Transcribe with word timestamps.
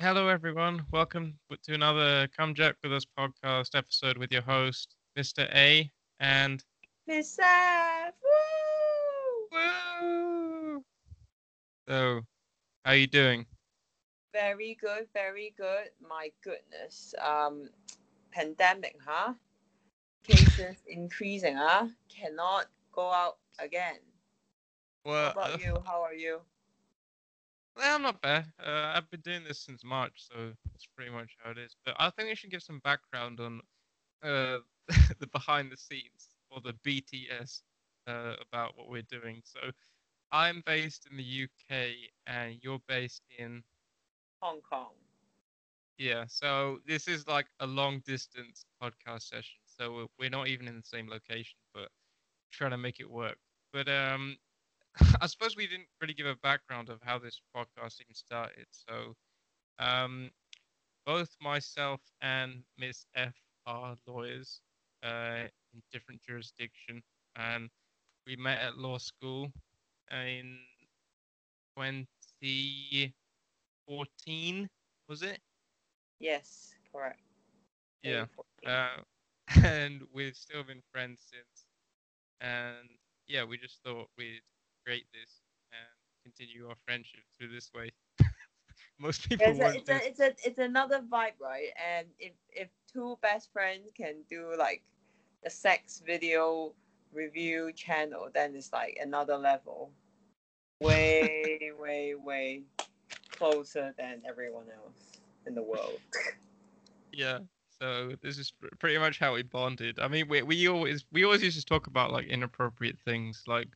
Hello, 0.00 0.28
everyone. 0.28 0.86
Welcome 0.92 1.40
to 1.64 1.74
another 1.74 2.28
Come 2.28 2.54
Jack 2.54 2.76
with 2.84 2.92
Us 2.92 3.04
podcast 3.18 3.74
episode 3.74 4.16
with 4.16 4.30
your 4.30 4.42
host, 4.42 4.94
Mr. 5.18 5.52
A, 5.52 5.90
and 6.20 6.62
Miss 7.08 7.36
F. 7.42 8.14
Woo! 9.50 9.58
Woo! 9.58 10.84
So, 11.88 12.20
how 12.84 12.92
are 12.92 12.96
you 12.96 13.08
doing? 13.08 13.44
Very 14.32 14.78
good, 14.80 15.08
very 15.12 15.52
good. 15.56 15.90
My 16.00 16.30
goodness. 16.44 17.12
Um, 17.20 17.68
pandemic, 18.30 18.96
huh? 19.04 19.34
Cases 20.22 20.76
increasing, 20.86 21.56
huh? 21.56 21.88
Cannot 22.08 22.66
go 22.92 23.10
out 23.10 23.38
again. 23.58 23.96
Well, 25.04 25.32
How 25.34 25.40
about 25.40 25.60
you? 25.60 25.82
How 25.84 26.02
are 26.02 26.14
you? 26.14 26.38
Well, 27.78 27.96
I'm 27.96 28.02
not 28.02 28.22
bad. 28.22 28.46
Uh, 28.64 28.92
I've 28.96 29.10
been 29.10 29.20
doing 29.22 29.44
this 29.44 29.60
since 29.60 29.84
March, 29.84 30.14
so 30.18 30.54
that's 30.72 30.86
pretty 30.96 31.12
much 31.12 31.36
how 31.42 31.52
it 31.52 31.58
is. 31.58 31.76
But 31.86 31.96
I 31.98 32.10
think 32.10 32.28
we 32.30 32.36
should 32.36 32.50
give 32.50 32.62
some 32.62 32.80
background 32.80 33.40
on 33.40 33.62
uh, 34.22 34.58
the 35.20 35.28
behind 35.32 35.72
the 35.72 35.76
scenes 35.78 36.36
or 36.50 36.60
the 36.62 36.74
BTS 36.84 37.62
uh, 38.08 38.34
about 38.48 38.76
what 38.76 38.88
we're 38.90 39.02
doing. 39.02 39.42
So, 39.44 39.60
I'm 40.32 40.62
based 40.66 41.06
in 41.10 41.16
the 41.16 41.24
UK, 41.24 42.10
and 42.26 42.58
you're 42.62 42.80
based 42.88 43.22
in 43.38 43.64
Hong 44.42 44.60
Kong. 44.62 44.94
Yeah, 45.98 46.26
so 46.28 46.80
this 46.86 47.08
is 47.08 47.26
like 47.28 47.48
a 47.60 47.66
long 47.66 48.00
distance 48.00 48.64
podcast 48.82 49.22
session. 49.22 49.60
So 49.66 49.94
we're- 49.94 50.08
we're 50.18 50.30
not 50.30 50.48
even 50.48 50.68
in 50.68 50.76
the 50.76 50.82
same 50.86 51.08
location, 51.08 51.58
but 51.74 51.90
trying 52.52 52.70
to 52.72 52.78
make 52.78 53.00
it 53.00 53.10
work. 53.10 53.38
But 53.72 53.88
um, 53.88 54.38
I 55.20 55.26
suppose 55.26 55.56
we 55.56 55.66
didn't 55.66 55.88
really 56.00 56.14
give 56.14 56.26
a 56.26 56.34
background 56.36 56.88
of 56.88 57.02
how 57.02 57.18
this 57.18 57.40
podcast 57.54 58.00
even 58.00 58.14
started. 58.14 58.66
So 58.70 59.14
um, 59.78 60.30
both 61.06 61.36
myself 61.40 62.00
and 62.20 62.64
Miss 62.78 63.06
F 63.14 63.34
are 63.66 63.96
lawyers 64.06 64.60
uh, 65.02 65.44
in 65.72 65.82
different 65.92 66.22
jurisdiction, 66.22 67.02
and 67.36 67.70
we 68.26 68.36
met 68.36 68.60
at 68.60 68.78
law 68.78 68.98
school 68.98 69.52
in 70.10 70.58
2014, 71.76 73.12
was 75.08 75.22
it? 75.22 75.40
Yes, 76.18 76.74
correct. 76.92 77.20
Yeah. 78.02 78.26
Uh, 78.66 79.02
and 79.64 80.02
we've 80.12 80.36
still 80.36 80.64
been 80.64 80.82
friends 80.92 81.22
since. 81.30 81.66
And 82.40 82.88
yeah, 83.26 83.44
we 83.44 83.58
just 83.58 83.82
thought 83.82 84.08
we'd 84.16 84.42
create 84.88 85.06
this 85.12 85.42
and 85.70 86.32
continue 86.32 86.66
our 86.66 86.74
friendship 86.86 87.20
through 87.36 87.52
this 87.52 87.70
way. 87.74 87.90
Most 88.98 89.28
people 89.28 89.46
it's, 89.46 89.60
a, 89.60 89.76
it's, 89.76 89.88
a, 89.90 90.06
it's, 90.06 90.20
a, 90.20 90.48
it's 90.48 90.58
another 90.58 91.00
vibe, 91.00 91.38
right? 91.40 91.68
And 91.76 92.06
if, 92.18 92.32
if 92.50 92.68
two 92.90 93.18
best 93.20 93.52
friends 93.52 93.90
can 93.94 94.14
do 94.30 94.54
like 94.58 94.82
a 95.44 95.50
sex 95.50 96.02
video 96.04 96.72
review 97.12 97.70
channel, 97.72 98.28
then 98.32 98.54
it's 98.54 98.72
like 98.72 98.98
another 99.02 99.36
level. 99.36 99.90
Way, 100.80 101.70
way, 101.78 102.14
way 102.14 102.62
closer 103.30 103.94
than 103.98 104.22
everyone 104.26 104.66
else 104.74 105.20
in 105.46 105.54
the 105.54 105.62
world. 105.62 106.00
Yeah. 107.12 107.40
So 107.78 108.12
this 108.22 108.38
is 108.38 108.52
pr- 108.52 108.74
pretty 108.78 108.98
much 108.98 109.18
how 109.18 109.34
we 109.34 109.42
bonded. 109.42 110.00
I 110.00 110.08
mean, 110.08 110.28
we 110.28 110.42
we 110.42 110.66
always 110.66 111.04
we 111.12 111.24
always 111.24 111.42
used 111.42 111.60
to 111.60 111.64
talk 111.64 111.86
about 111.86 112.10
like 112.10 112.26
inappropriate 112.26 112.98
things, 113.04 113.44
like 113.46 113.68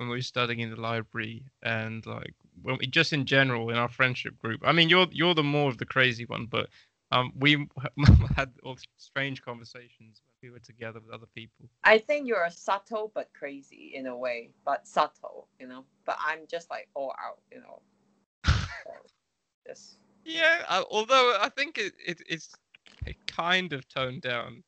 when 0.00 0.08
we 0.08 0.16
were 0.16 0.22
studying 0.22 0.60
in 0.60 0.70
the 0.70 0.80
library, 0.80 1.44
and 1.62 2.04
like 2.06 2.32
when 2.62 2.78
we, 2.78 2.86
just 2.86 3.12
in 3.12 3.26
general 3.26 3.68
in 3.68 3.76
our 3.76 3.90
friendship 3.90 4.38
group. 4.38 4.62
I 4.64 4.72
mean, 4.72 4.88
you're 4.88 5.06
you're 5.10 5.34
the 5.34 5.42
more 5.42 5.68
of 5.68 5.76
the 5.76 5.84
crazy 5.84 6.24
one, 6.24 6.46
but 6.46 6.70
um, 7.12 7.32
we 7.36 7.68
had 8.34 8.50
all 8.64 8.78
strange 8.96 9.42
conversations 9.42 10.22
when 10.24 10.50
we 10.50 10.50
were 10.50 10.64
together 10.64 11.00
with 11.00 11.14
other 11.14 11.26
people. 11.34 11.68
I 11.84 11.98
think 11.98 12.26
you're 12.26 12.48
subtle 12.48 13.12
but 13.14 13.28
crazy 13.38 13.92
in 13.94 14.06
a 14.06 14.16
way, 14.16 14.52
but 14.64 14.88
subtle, 14.88 15.48
you 15.60 15.68
know. 15.68 15.84
But 16.06 16.16
I'm 16.18 16.46
just 16.50 16.70
like 16.70 16.88
all 16.94 17.12
out, 17.22 17.40
you 17.52 17.60
know. 17.60 17.82
So, 18.84 18.92
just 19.66 19.98
Yeah, 20.24 20.64
I, 20.66 20.82
although 20.90 21.36
I 21.38 21.50
think 21.50 21.76
it, 21.76 21.92
it 22.04 22.22
it's 22.26 22.54
it 23.04 23.16
kind 23.26 23.74
of 23.74 23.86
toned 23.86 24.22
down 24.22 24.62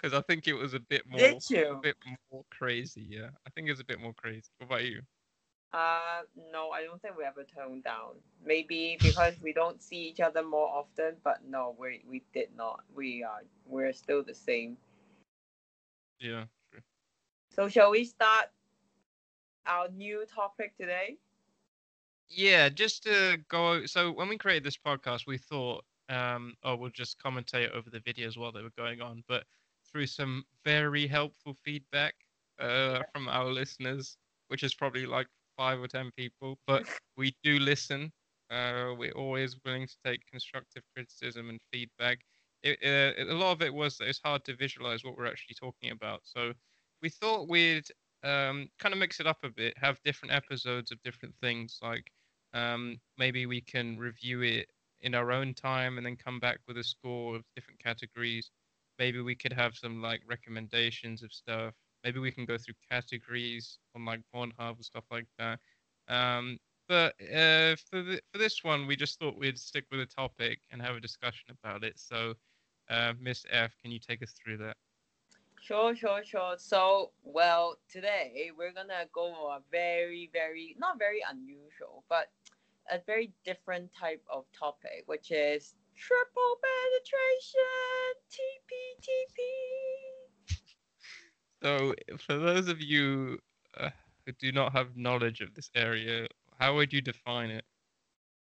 because 0.00 0.14
I 0.16 0.22
think 0.22 0.46
it 0.46 0.54
was 0.54 0.74
a 0.74 0.80
bit 0.80 1.02
more 1.08 1.18
did 1.18 1.34
a 1.34 1.40
you? 1.50 1.80
bit 1.82 1.96
more 2.32 2.44
crazy. 2.50 3.06
Yeah, 3.08 3.30
I 3.46 3.50
think 3.50 3.68
it 3.68 3.72
was 3.72 3.80
a 3.80 3.84
bit 3.84 4.00
more 4.00 4.14
crazy. 4.14 4.48
What 4.58 4.66
about 4.66 4.84
you? 4.84 5.02
Uh, 5.72 6.22
no, 6.50 6.70
I 6.70 6.82
don't 6.82 7.00
think 7.02 7.16
we 7.18 7.24
ever 7.24 7.44
toned 7.44 7.84
down. 7.84 8.14
Maybe 8.44 8.96
because 9.02 9.34
we 9.42 9.52
don't 9.52 9.82
see 9.82 10.08
each 10.08 10.20
other 10.20 10.42
more 10.42 10.68
often, 10.68 11.16
but 11.22 11.40
no, 11.46 11.74
we 11.78 12.02
we 12.08 12.22
did 12.32 12.48
not. 12.56 12.80
We 12.94 13.22
are 13.22 13.42
we're 13.66 13.92
still 13.92 14.22
the 14.22 14.34
same. 14.34 14.76
Yeah, 16.20 16.44
true. 16.72 16.80
So 17.50 17.68
shall 17.68 17.90
we 17.90 18.04
start 18.04 18.46
our 19.66 19.88
new 19.88 20.24
topic 20.26 20.76
today? 20.76 21.18
Yeah, 22.30 22.68
just 22.68 23.02
to 23.04 23.38
go. 23.48 23.84
So 23.86 24.12
when 24.12 24.28
we 24.28 24.38
created 24.38 24.64
this 24.64 24.76
podcast, 24.78 25.26
we 25.26 25.38
thought, 25.38 25.84
um, 26.08 26.54
oh, 26.62 26.76
we'll 26.76 26.90
just 26.90 27.22
commentate 27.22 27.70
over 27.72 27.90
the 27.90 28.00
videos 28.00 28.36
while 28.36 28.52
they 28.52 28.62
were 28.62 28.72
going 28.76 29.00
on. 29.00 29.22
But 29.28 29.44
through 29.90 30.06
some 30.06 30.44
very 30.64 31.06
helpful 31.06 31.54
feedback 31.64 32.14
uh, 32.58 33.02
from 33.12 33.28
our 33.28 33.46
listeners, 33.46 34.16
which 34.48 34.62
is 34.62 34.74
probably 34.74 35.06
like 35.06 35.26
five 35.56 35.80
or 35.80 35.88
ten 35.88 36.10
people, 36.16 36.58
but 36.66 36.84
we 37.16 37.34
do 37.42 37.58
listen. 37.58 38.12
Uh, 38.50 38.94
we're 38.96 39.12
always 39.12 39.56
willing 39.64 39.86
to 39.86 39.96
take 40.04 40.26
constructive 40.26 40.82
criticism 40.94 41.50
and 41.50 41.60
feedback. 41.72 42.20
It, 42.62 42.78
uh, 42.82 43.30
a 43.30 43.34
lot 43.34 43.52
of 43.52 43.62
it 43.62 43.72
was 43.72 43.98
that 43.98 44.08
it's 44.08 44.20
hard 44.24 44.44
to 44.44 44.56
visualize 44.56 45.04
what 45.04 45.16
we're 45.16 45.26
actually 45.26 45.56
talking 45.60 45.90
about. 45.90 46.20
So 46.24 46.52
we 47.02 47.08
thought 47.08 47.48
we'd 47.48 47.86
um, 48.24 48.68
kind 48.78 48.92
of 48.92 48.98
mix 48.98 49.20
it 49.20 49.26
up 49.26 49.38
a 49.44 49.50
bit, 49.50 49.74
have 49.78 50.00
different 50.04 50.34
episodes 50.34 50.90
of 50.90 51.02
different 51.02 51.34
things. 51.40 51.78
Like 51.82 52.10
um, 52.54 52.98
maybe 53.18 53.46
we 53.46 53.60
can 53.60 53.98
review 53.98 54.42
it 54.42 54.68
in 55.00 55.14
our 55.14 55.30
own 55.30 55.54
time 55.54 55.96
and 55.96 56.06
then 56.06 56.16
come 56.16 56.40
back 56.40 56.58
with 56.66 56.78
a 56.78 56.84
score 56.84 57.36
of 57.36 57.42
different 57.54 57.78
categories. 57.82 58.50
Maybe 58.98 59.20
we 59.20 59.34
could 59.34 59.52
have 59.52 59.76
some 59.76 60.02
like 60.02 60.22
recommendations 60.28 61.22
of 61.22 61.32
stuff. 61.32 61.74
Maybe 62.04 62.20
we 62.20 62.30
can 62.30 62.44
go 62.44 62.58
through 62.58 62.74
categories 62.90 63.78
on 63.94 64.04
like 64.04 64.20
Pornhub 64.34 64.76
and 64.76 64.84
stuff 64.84 65.04
like 65.10 65.26
that. 65.38 65.58
Um, 66.08 66.58
but 66.88 67.14
uh, 67.20 67.76
for 67.90 68.02
the, 68.02 68.20
for 68.32 68.38
this 68.38 68.64
one, 68.64 68.86
we 68.86 68.96
just 68.96 69.18
thought 69.18 69.38
we'd 69.38 69.58
stick 69.58 69.84
with 69.90 70.00
a 70.00 70.06
topic 70.06 70.60
and 70.70 70.80
have 70.80 70.96
a 70.96 71.00
discussion 71.00 71.54
about 71.62 71.84
it. 71.84 71.98
So, 71.98 72.34
uh, 72.88 73.12
Miss 73.20 73.44
F, 73.50 73.72
can 73.82 73.90
you 73.90 73.98
take 73.98 74.22
us 74.22 74.32
through 74.32 74.56
that? 74.58 74.76
Sure, 75.60 75.94
sure, 75.94 76.22
sure. 76.24 76.54
So, 76.56 77.10
well, 77.24 77.76
today 77.90 78.50
we're 78.56 78.72
gonna 78.72 79.04
go 79.12 79.26
a 79.48 79.60
very, 79.70 80.30
very 80.32 80.74
not 80.78 80.98
very 80.98 81.20
unusual, 81.30 82.04
but 82.08 82.30
a 82.90 83.00
very 83.06 83.32
different 83.44 83.90
type 83.92 84.22
of 84.32 84.46
topic, 84.58 85.02
which 85.06 85.30
is 85.30 85.74
triple 85.98 86.58
penetration, 86.62 88.14
TP, 88.30 88.70
TP. 89.02 89.38
So, 91.62 91.94
for 92.18 92.38
those 92.38 92.68
of 92.68 92.80
you 92.80 93.38
uh, 93.76 93.90
who 94.24 94.32
do 94.32 94.52
not 94.52 94.72
have 94.72 94.96
knowledge 94.96 95.40
of 95.40 95.54
this 95.54 95.70
area, 95.74 96.28
how 96.58 96.76
would 96.76 96.92
you 96.92 97.00
define 97.00 97.50
it? 97.50 97.64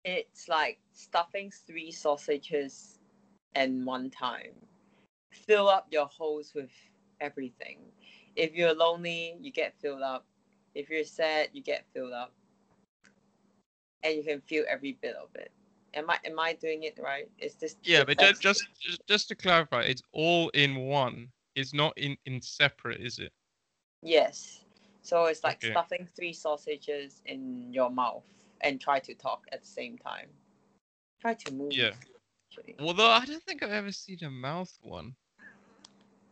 It's 0.05 0.49
like 0.49 0.79
stuffing 0.93 1.51
three 1.67 1.93
sausages 1.93 2.99
in 3.55 3.85
one 3.85 4.11
time. 4.11 4.55
Fill 5.31 5.69
up 5.69 5.87
your 5.91 6.07
holes 6.07 6.53
with 6.55 6.71
everything. 7.21 7.79
If 8.35 8.55
you're 8.55 8.75
lonely, 8.75 9.37
you 9.41 9.53
get 9.53 9.75
filled 9.79 10.03
up. 10.03 10.25
If 10.75 10.89
you're 10.89 11.05
sad, 11.05 11.51
you 11.53 11.62
get 11.62 11.85
filled 11.93 12.15
up. 12.15 12.33
And 14.03 14.17
you 14.17 14.25
can 14.25 14.41
feel 14.41 14.65
every 14.69 14.99
bit 15.01 15.15
of 15.15 15.29
it. 15.35 15.53
Am 15.94 16.11
I 16.11 16.19
am 16.25 16.39
I 16.39 16.53
doing 16.55 16.83
it 16.85 16.99
right? 17.03 17.29
Is 17.39 17.55
this 17.55 17.77
Yeah, 17.85 18.05
but 18.05 18.19
just, 18.19 18.41
just 18.43 18.65
just 18.81 19.06
just 19.09 19.29
to 19.29 19.35
clarify, 19.35 19.83
it's 19.83 20.03
all 20.12 20.49
in 20.50 20.77
one. 20.77 21.33
It's 21.55 21.75
not 21.75 21.97
in 21.97 22.17
in 22.25 22.41
separate, 22.41 23.00
is 23.00 23.19
it? 23.19 23.33
Yes. 24.03 24.65
So 25.03 25.27
it's 25.27 25.43
like 25.44 25.62
Okay. 25.62 25.71
stuffing 25.71 26.06
three 26.15 26.33
sausages 26.33 27.23
in 27.27 27.73
your 27.73 27.91
mouth 27.91 28.25
and 28.61 28.81
try 28.81 29.00
to 29.00 29.15
talk 29.15 29.47
at 29.53 29.62
the 29.62 29.67
same 29.69 29.99
time. 29.99 30.29
Try 31.21 31.35
to 31.35 31.53
move. 31.53 31.73
Yeah. 31.73 31.93
Actually. 32.50 32.77
Although 32.79 33.11
I 33.11 33.25
don't 33.25 33.43
think 33.43 33.62
I've 33.62 33.71
ever 33.71 33.93
seen 33.93 34.19
a 34.23 34.31
mouth 34.31 34.77
one. 34.83 35.17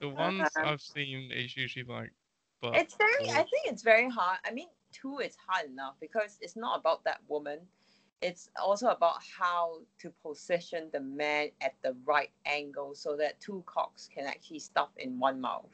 The 0.01 0.09
ones 0.09 0.57
Uh, 0.57 0.63
I've 0.63 0.81
seen 0.81 1.31
is 1.33 1.57
usually 1.57 1.85
like, 1.85 2.13
but 2.61 2.75
It's 2.75 2.95
very. 2.97 3.31
I 3.35 3.43
think 3.43 3.67
it's 3.67 3.83
very 3.83 4.09
hard. 4.09 4.39
I 4.45 4.53
mean, 4.53 4.69
two 4.93 5.19
is 5.19 5.37
hard 5.47 5.71
enough 5.71 5.95
because 6.01 6.39
it's 6.41 6.57
not 6.57 6.79
about 6.79 7.05
that 7.05 7.21
woman. 7.29 7.59
It's 8.23 8.51
also 8.61 8.89
about 8.89 9.23
how 9.39 9.81
to 9.99 10.11
position 10.23 10.91
the 10.93 11.01
man 11.01 11.51
at 11.61 11.75
the 11.83 11.97
right 12.05 12.31
angle 12.47 12.95
so 12.95 13.17
that 13.17 13.41
two 13.41 13.63
cocks 13.67 14.09
can 14.13 14.27
actually 14.27 14.61
stuff 14.61 14.91
in 14.97 15.19
one 15.19 15.41
mouth. 15.41 15.71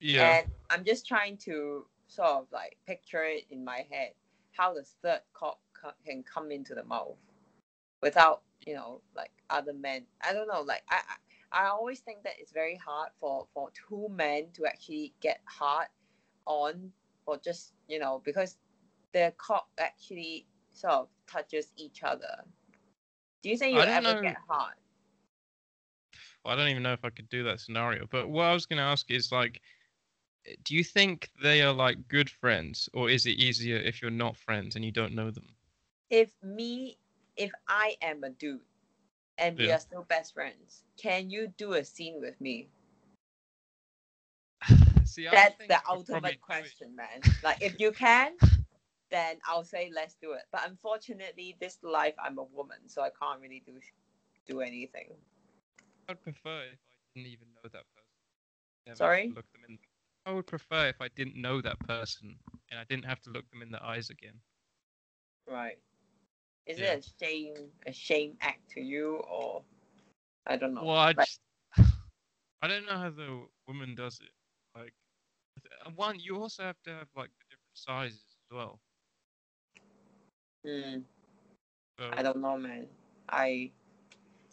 yeah, 0.00 0.36
And 0.36 0.46
I'm 0.70 0.84
just 0.84 1.06
trying 1.06 1.36
to 1.38 1.86
sort 2.06 2.28
of 2.30 2.46
like 2.52 2.76
picture 2.86 3.24
it 3.24 3.46
in 3.50 3.64
my 3.64 3.86
head 3.90 4.12
how 4.52 4.74
the 4.74 4.82
third 5.02 5.20
cock 5.32 5.58
can 6.04 6.22
come 6.22 6.50
into 6.50 6.74
the 6.74 6.84
mouth. 6.84 7.16
without 8.02 8.42
you 8.66 8.74
know 8.74 9.02
like 9.16 9.32
other 9.50 9.72
men. 9.74 10.06
I 10.22 10.32
don't 10.32 10.48
know. 10.48 10.62
Like 10.62 10.82
I 10.90 11.00
I, 11.52 11.66
I 11.66 11.68
always 11.68 12.00
think 12.00 12.22
that 12.24 12.34
it's 12.38 12.52
very 12.52 12.76
hard 12.76 13.10
for 13.20 13.46
for 13.54 13.70
two 13.72 14.08
men 14.10 14.48
to 14.54 14.66
actually 14.66 15.14
get 15.20 15.40
hard 15.46 15.88
on 16.46 16.92
or 17.26 17.38
just 17.38 17.74
you 17.88 17.98
know 17.98 18.20
because 18.24 18.58
their 19.12 19.32
cock 19.32 19.68
actually 19.78 20.46
sort 20.80 20.94
of 20.94 21.08
touches 21.26 21.72
each 21.76 22.02
other. 22.02 22.44
Do 23.42 23.50
you 23.50 23.56
think 23.56 23.74
you 23.74 23.80
ever 23.80 24.14
know. 24.14 24.22
get 24.22 24.36
hard? 24.48 24.74
I 26.44 26.56
don't 26.56 26.68
even 26.68 26.82
know 26.82 26.92
if 26.92 27.04
I 27.04 27.10
could 27.10 27.28
do 27.28 27.44
that 27.44 27.60
scenario. 27.60 28.06
But 28.10 28.28
what 28.28 28.44
I 28.44 28.52
was 28.52 28.66
going 28.66 28.78
to 28.78 28.82
ask 28.82 29.10
is 29.10 29.30
like, 29.30 29.60
eh, 30.46 30.54
do 30.64 30.74
you 30.74 30.82
think 30.82 31.28
they 31.42 31.62
are 31.62 31.72
like 31.72 32.08
good 32.08 32.30
friends, 32.30 32.88
or 32.94 33.10
is 33.10 33.26
it 33.26 33.32
easier 33.32 33.76
if 33.76 34.00
you're 34.00 34.10
not 34.10 34.36
friends 34.36 34.76
and 34.76 34.84
you 34.84 34.92
don't 34.92 35.14
know 35.14 35.30
them? 35.30 35.48
If 36.08 36.30
me, 36.42 36.96
if 37.36 37.52
I 37.68 37.96
am 38.02 38.24
a 38.24 38.30
dude, 38.30 38.60
and 39.38 39.56
we 39.56 39.70
are 39.70 39.78
still 39.78 40.02
best 40.02 40.34
friends, 40.34 40.82
can 40.96 41.30
you 41.30 41.52
do 41.56 41.74
a 41.74 41.84
scene 41.84 42.20
with 42.20 42.40
me? 42.40 42.68
See, 45.04 45.28
That's 45.30 45.56
the 45.66 45.80
ultimate 45.88 46.40
question, 46.40 46.94
man. 46.94 47.20
Like, 47.42 47.62
if 47.62 47.80
you 47.80 47.92
can, 47.92 48.32
then 49.10 49.38
I'll 49.46 49.64
say 49.64 49.90
let's 49.94 50.14
do 50.14 50.32
it. 50.32 50.42
But 50.52 50.68
unfortunately, 50.68 51.56
this 51.60 51.78
life 51.82 52.14
I'm 52.22 52.38
a 52.38 52.44
woman, 52.44 52.88
so 52.88 53.02
I 53.02 53.10
can't 53.10 53.40
really 53.40 53.62
do 53.64 53.80
do 54.46 54.60
anything. 54.60 55.16
I'd 56.08 56.22
prefer 56.22 56.62
if 56.64 56.80
I 56.90 56.96
didn't 57.14 57.28
even 57.28 57.48
know 57.54 57.68
that 57.68 57.84
person. 57.94 58.18
Never 58.86 58.96
Sorry? 58.98 59.32
Look 59.34 59.50
them 59.52 59.64
in. 59.68 59.78
I 60.26 60.32
would 60.32 60.46
prefer 60.46 60.88
if 60.88 61.00
I 61.00 61.08
didn't 61.08 61.36
know 61.36 61.60
that 61.60 61.78
person 61.80 62.40
and 62.70 62.78
I 62.78 62.84
didn't 62.84 63.04
have 63.06 63.20
to 63.22 63.30
look 63.30 63.50
them 63.50 63.62
in 63.62 63.70
the 63.70 63.82
eyes 63.82 64.10
again. 64.10 64.40
Right? 65.46 65.78
Is 66.66 66.78
Yeah. 66.78 66.94
it 66.94 67.04
a 67.04 67.24
shame 67.24 67.72
a 67.86 67.92
shame 67.92 68.36
act 68.40 68.70
to 68.70 68.80
you, 68.80 69.16
or 69.16 69.64
I 70.46 70.56
don't 70.56 70.74
know? 70.74 70.88
Well, 70.88 70.96
I 70.96 71.12
Like, 71.16 71.28
just, 71.28 71.40
I 72.62 72.68
don't 72.68 72.86
know 72.86 72.98
how 72.98 73.10
the 73.10 73.46
woman 73.66 73.94
does 73.94 74.20
it. 74.20 74.32
Like, 74.78 74.94
one, 75.94 76.18
you 76.18 76.36
also 76.36 76.62
have 76.64 76.80
to 76.84 76.90
have 76.90 77.08
like 77.16 77.30
the 77.38 77.44
different 77.50 77.76
sizes 77.76 78.24
as 78.40 78.50
well. 78.50 78.80
So, 80.64 81.02
I 82.12 82.22
don't 82.22 82.40
know, 82.40 82.56
man. 82.56 82.88
I 83.28 83.72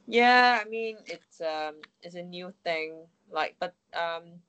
yeah, 0.07 0.61
I 0.63 0.69
mean 0.69 0.97
it's 1.05 1.41
um 1.41 1.75
it's 2.01 2.15
a 2.15 2.23
new 2.23 2.53
thing. 2.63 3.07
Like, 3.31 3.55
but 3.59 3.75
um, 3.93 4.41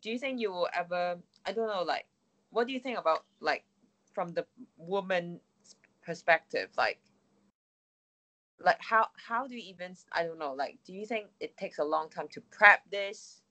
do 0.00 0.10
you 0.10 0.18
think 0.18 0.40
you 0.40 0.50
will 0.52 0.68
ever? 0.74 1.18
I 1.46 1.52
don't 1.52 1.68
know. 1.68 1.82
Like, 1.82 2.06
what 2.50 2.66
do 2.66 2.72
you 2.72 2.80
think 2.80 2.98
about 2.98 3.24
like 3.40 3.64
from 4.12 4.32
the 4.34 4.46
woman's 4.76 5.40
perspective? 6.02 6.70
Like, 6.76 7.00
like 8.60 8.80
how 8.80 9.08
how 9.28 9.46
do 9.46 9.54
you 9.54 9.62
even? 9.70 9.94
I 10.12 10.24
don't 10.24 10.38
know. 10.38 10.52
Like, 10.52 10.78
do 10.84 10.92
you 10.92 11.06
think 11.06 11.28
it 11.40 11.56
takes 11.56 11.78
a 11.78 11.84
long 11.84 12.08
time 12.10 12.28
to 12.30 12.40
prep 12.40 12.90
this? 12.90 13.42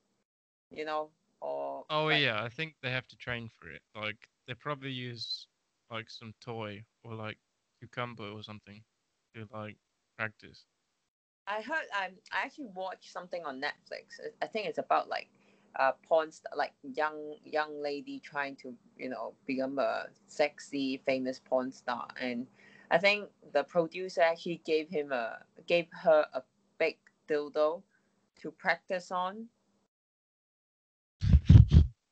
You 0.72 0.86
know, 0.86 1.10
or 1.42 1.86
Oh 1.90 2.10
like- 2.10 2.22
yeah, 2.24 2.44
I 2.44 2.50
think 2.50 2.76
they 2.82 2.92
have 2.92 3.08
to 3.10 3.18
train 3.18 3.50
for 3.50 3.70
it. 3.70 3.82
Like 3.96 4.30
they 4.48 4.54
probably 4.56 4.92
use 4.92 5.48
like 5.94 6.10
some 6.12 6.36
toy 6.42 6.86
or 7.04 7.16
like 7.16 7.40
cucumber 7.80 8.30
or 8.32 8.44
something 8.44 8.84
to 9.36 9.48
like 9.54 9.78
practice. 10.18 10.66
I 11.48 11.62
heard 11.62 11.86
um, 11.96 12.14
I 12.32 12.44
actually 12.46 12.68
watched 12.74 13.12
something 13.12 13.44
on 13.46 13.62
Netflix. 13.62 14.20
I- 14.42 14.48
think 14.48 14.68
it's 14.68 14.78
about 14.80 15.10
like 15.10 15.30
uh 15.76 15.94
porn 16.08 16.32
star, 16.32 16.54
like 16.58 16.74
young 16.84 17.38
young 17.46 17.82
lady 17.82 18.20
trying 18.20 18.56
to 18.58 18.76
you 18.98 19.10
know 19.10 19.36
become 19.46 19.80
a 19.80 20.08
sexy 20.28 20.98
famous 21.06 21.40
porn 21.40 21.72
star, 21.72 22.08
and 22.20 22.48
I 22.92 22.98
think 23.00 23.30
the 23.54 23.64
producer 23.64 24.22
actually 24.22 24.62
gave 24.66 24.90
him 24.90 25.12
a 25.12 25.46
gave 25.68 25.88
her 26.04 26.28
a 26.34 26.44
big 26.78 26.98
dildo 27.28 27.84
to 28.38 28.52
practice 28.52 29.12
on. 29.12 29.50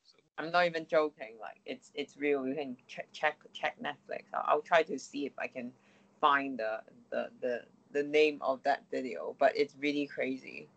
So, 0.02 0.18
I'm 0.42 0.50
not 0.50 0.66
even 0.66 0.86
joking. 0.86 1.36
Like 1.40 1.60
it's 1.66 1.92
it's 1.94 2.16
real. 2.16 2.46
You 2.46 2.54
can 2.54 2.76
check 2.88 3.08
check 3.12 3.38
check 3.52 3.76
Netflix. 3.80 4.24
I'll, 4.34 4.44
I'll 4.46 4.60
try 4.62 4.82
to 4.82 4.98
see 4.98 5.24
if 5.26 5.32
I 5.38 5.46
can 5.46 5.72
find 6.20 6.58
the 6.58 6.80
the 7.10 7.30
the 7.40 7.60
the 7.92 8.02
name 8.02 8.38
of 8.40 8.62
that 8.64 8.82
video. 8.90 9.36
But 9.38 9.56
it's 9.56 9.76
really 9.80 10.06
crazy. 10.06 10.68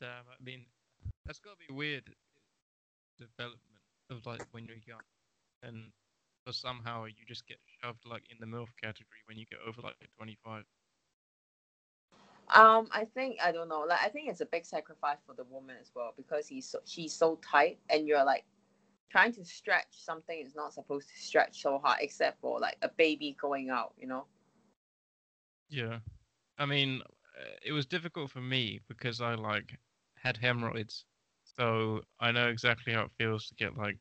damn, 0.00 0.26
I 0.28 0.42
mean, 0.44 0.64
that's 1.26 1.38
gotta 1.38 1.56
be 1.68 1.72
weird 1.72 2.04
development 3.18 3.62
of 4.10 4.26
like 4.26 4.42
when 4.52 4.64
you're 4.64 4.76
young, 4.86 5.02
and 5.62 5.92
somehow 6.50 7.04
you 7.04 7.24
just 7.26 7.46
get 7.46 7.58
shoved 7.82 8.06
like 8.06 8.22
in 8.30 8.38
the 8.40 8.46
MILF 8.46 8.68
category 8.82 9.20
when 9.26 9.36
you 9.38 9.44
get 9.46 9.60
over 9.66 9.82
like 9.82 9.96
25. 10.16 10.64
Um, 12.54 12.88
I 12.92 13.04
think 13.04 13.36
I 13.42 13.52
don't 13.52 13.68
know. 13.68 13.84
Like 13.88 14.00
I 14.02 14.08
think 14.08 14.28
it's 14.28 14.40
a 14.40 14.46
big 14.46 14.64
sacrifice 14.64 15.18
for 15.26 15.34
the 15.34 15.44
woman 15.44 15.76
as 15.80 15.90
well 15.94 16.14
because 16.16 16.46
he's 16.46 16.66
so, 16.68 16.78
she's 16.84 17.12
so 17.12 17.38
tight, 17.42 17.78
and 17.90 18.06
you're 18.06 18.24
like 18.24 18.44
trying 19.10 19.32
to 19.34 19.44
stretch 19.44 19.88
something 19.90 20.44
is 20.44 20.54
not 20.54 20.72
supposed 20.72 21.08
to 21.08 21.16
stretch 21.22 21.60
so 21.62 21.78
hard, 21.78 21.98
except 22.00 22.40
for 22.40 22.58
like 22.58 22.76
a 22.82 22.88
baby 22.88 23.36
going 23.40 23.70
out. 23.70 23.92
You 23.98 24.06
know. 24.08 24.24
Yeah, 25.68 25.98
I 26.56 26.64
mean, 26.64 27.02
uh, 27.38 27.56
it 27.64 27.72
was 27.72 27.86
difficult 27.86 28.30
for 28.30 28.40
me 28.40 28.80
because 28.88 29.20
I 29.20 29.34
like 29.34 29.78
had 30.16 30.38
hemorrhoids, 30.38 31.04
so 31.44 32.00
I 32.20 32.32
know 32.32 32.48
exactly 32.48 32.94
how 32.94 33.02
it 33.02 33.10
feels 33.18 33.48
to 33.48 33.54
get 33.56 33.76
like 33.76 33.98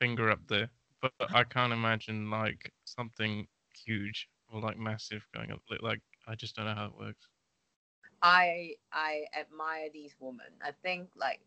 finger 0.00 0.30
up 0.30 0.40
there. 0.48 0.68
But 1.02 1.12
I 1.34 1.44
can't 1.44 1.72
imagine 1.72 2.30
like 2.30 2.72
something 2.84 3.46
huge 3.84 4.28
or 4.48 4.60
like 4.60 4.78
massive 4.78 5.26
going 5.34 5.50
up. 5.50 5.62
Like 5.80 6.00
I 6.28 6.34
just 6.36 6.54
don't 6.56 6.66
know 6.66 6.74
how 6.74 6.86
it 6.86 6.96
works. 6.96 7.28
I 8.22 8.74
I 8.92 9.24
admire 9.38 9.88
these 9.92 10.14
women. 10.20 10.46
I 10.62 10.72
think 10.82 11.08
like 11.16 11.40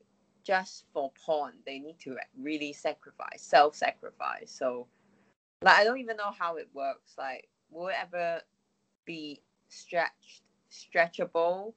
just 0.44 0.86
for 0.94 1.12
porn, 1.26 1.54
they 1.66 1.80
need 1.80 2.00
to 2.00 2.18
really 2.40 2.74
sacrifice, 2.74 3.42
self-sacrifice. 3.42 4.52
So, 4.52 4.88
like, 5.62 5.78
I 5.78 5.84
don't 5.84 6.00
even 6.00 6.18
know 6.18 6.32
how 6.38 6.56
it 6.56 6.68
works. 6.74 7.14
Like, 7.18 7.48
will 7.70 7.90
it 7.90 7.96
ever 8.02 8.42
be 9.06 9.42
stretched, 9.70 10.42
stretchable, 10.72 11.74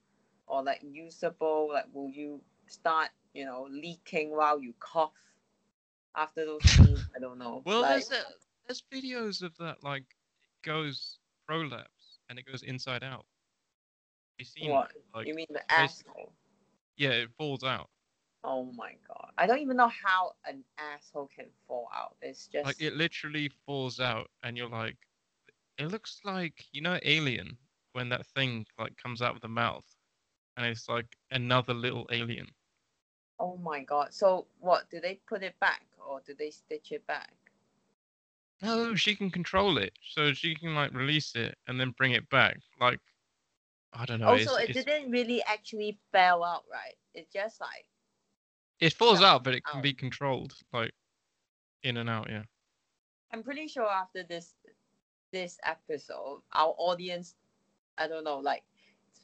or 0.46 0.62
like 0.62 0.80
usable? 0.82 1.70
Like, 1.72 1.86
will 1.92 2.10
you 2.10 2.40
start, 2.66 3.10
you 3.34 3.44
know, 3.44 3.68
leaking 3.70 4.30
while 4.30 4.60
you 4.60 4.74
cough 4.80 5.12
after 6.16 6.44
those 6.44 6.62
scenes? 6.64 7.04
I 7.14 7.18
don't 7.20 7.38
know. 7.38 7.62
Well, 7.66 7.82
like, 7.82 8.06
there's 8.06 8.10
a, 8.10 8.24
there's 8.66 8.82
videos 8.92 9.42
of 9.42 9.56
that 9.58 9.82
like 9.82 10.02
it 10.02 10.66
goes 10.66 11.18
prolapse 11.46 12.18
and 12.30 12.38
it 12.38 12.46
goes 12.46 12.62
inside 12.62 13.02
out. 13.04 13.26
You 14.38 14.44
seen 14.44 14.70
what? 14.70 14.92
Like 15.14 15.26
you 15.26 15.34
mean 15.34 15.46
the 15.50 15.70
asshole? 15.72 16.32
yeah, 16.96 17.10
it 17.10 17.30
falls 17.38 17.62
out. 17.62 17.88
Oh 18.42 18.70
my 18.76 18.94
god! 19.08 19.30
I 19.38 19.46
don't 19.46 19.60
even 19.60 19.76
know 19.76 19.88
how 20.04 20.32
an 20.46 20.64
asshole 20.78 21.30
can 21.34 21.46
fall 21.66 21.88
out. 21.94 22.16
It's 22.20 22.46
just 22.46 22.66
Like 22.66 22.80
it 22.80 22.94
literally 22.94 23.50
falls 23.64 24.00
out, 24.00 24.30
and 24.42 24.56
you're 24.56 24.68
like, 24.68 24.96
it 25.78 25.86
looks 25.86 26.20
like 26.24 26.64
you 26.72 26.82
know 26.82 26.98
Alien 27.02 27.56
when 27.92 28.08
that 28.10 28.26
thing 28.26 28.66
like 28.78 28.96
comes 28.96 29.22
out 29.22 29.34
of 29.34 29.40
the 29.40 29.48
mouth, 29.48 29.86
and 30.56 30.66
it's 30.66 30.88
like 30.88 31.16
another 31.30 31.74
little 31.74 32.06
alien. 32.10 32.48
Oh 33.38 33.56
my 33.56 33.82
god. 33.82 34.12
So 34.12 34.46
what, 34.60 34.90
do 34.90 35.00
they 35.00 35.20
put 35.28 35.42
it 35.42 35.58
back 35.60 35.86
or 35.98 36.20
do 36.26 36.34
they 36.38 36.50
stitch 36.50 36.92
it 36.92 37.06
back? 37.06 37.32
No, 38.62 38.94
she 38.94 39.14
can 39.14 39.30
control 39.30 39.78
it, 39.78 39.92
so 40.02 40.32
she 40.32 40.54
can 40.54 40.74
like 40.74 40.92
release 40.94 41.34
it 41.34 41.56
and 41.66 41.78
then 41.78 41.90
bring 41.90 42.12
it 42.12 42.28
back. 42.30 42.58
Like 42.80 43.00
I 43.94 44.04
don't 44.06 44.20
know. 44.20 44.28
also, 44.28 44.56
it's, 44.56 44.70
it 44.70 44.70
it's- 44.70 44.84
didn't 44.84 45.10
really 45.10 45.42
actually 45.44 45.98
fell 46.12 46.42
out, 46.44 46.64
right? 46.70 46.94
It 47.14 47.28
just 47.32 47.60
like 47.60 47.86
it 48.80 48.92
falls 48.92 49.22
out, 49.22 49.44
but 49.44 49.54
it 49.54 49.64
can 49.64 49.78
out. 49.78 49.82
be 49.82 49.92
controlled, 49.92 50.54
like 50.72 50.92
in 51.82 51.96
and 51.96 52.10
out. 52.10 52.28
Yeah. 52.28 52.42
I'm 53.32 53.42
pretty 53.42 53.68
sure 53.68 53.88
after 53.88 54.24
this 54.24 54.54
this 55.32 55.58
episode, 55.64 56.42
our 56.52 56.74
audience 56.78 57.34
I 57.98 58.08
don't 58.08 58.24
know, 58.24 58.38
like 58.38 58.62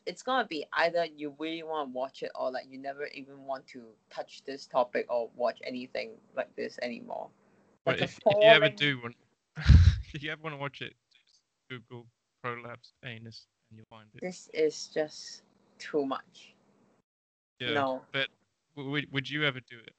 it's 0.07 0.23
gonna 0.23 0.47
be 0.47 0.65
either 0.73 1.05
you 1.05 1.35
really 1.39 1.63
want 1.63 1.89
to 1.89 1.93
watch 1.93 2.23
it 2.23 2.31
or 2.35 2.51
like 2.51 2.67
you 2.71 2.79
never 2.79 3.07
even 3.09 3.45
want 3.45 3.67
to 3.69 3.83
touch 4.11 4.43
this 4.47 4.67
topic 4.67 5.07
or 5.09 5.31
watch 5.37 5.59
anything 5.65 6.13
like 6.37 6.55
this 6.57 6.79
anymore. 6.83 7.29
But 7.85 7.99
That's 7.99 8.13
if, 8.13 8.19
if 8.27 8.37
you 8.37 8.43
ever 8.43 8.69
do 8.69 9.01
want, 9.03 9.17
if 10.15 10.23
you 10.23 10.31
ever 10.31 10.43
want 10.43 10.55
to 10.55 10.59
watch 10.59 10.81
it, 10.81 10.95
just 11.13 11.41
Google 11.69 12.07
prolapse 12.43 12.93
anus 13.05 13.47
and 13.71 13.79
you'll 13.79 13.87
find 13.89 14.09
it. 14.15 14.21
This 14.21 14.51
is 14.53 14.89
just 14.89 15.43
too 15.79 16.05
much. 16.05 16.55
Yeah. 17.61 17.75
No. 17.75 18.03
But 18.13 18.29
would 18.77 19.13
would 19.13 19.31
you 19.31 19.45
ever 19.45 19.61
do 19.61 19.79
it? 19.79 19.95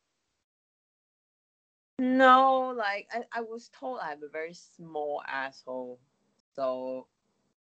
No, 1.99 2.73
like 2.75 3.07
I, 3.13 3.23
I 3.39 3.41
was 3.41 3.69
told 3.69 3.99
I 3.99 4.09
have 4.09 4.23
a 4.23 4.27
very 4.27 4.53
small 4.53 5.21
asshole, 5.27 5.99
so 6.55 7.07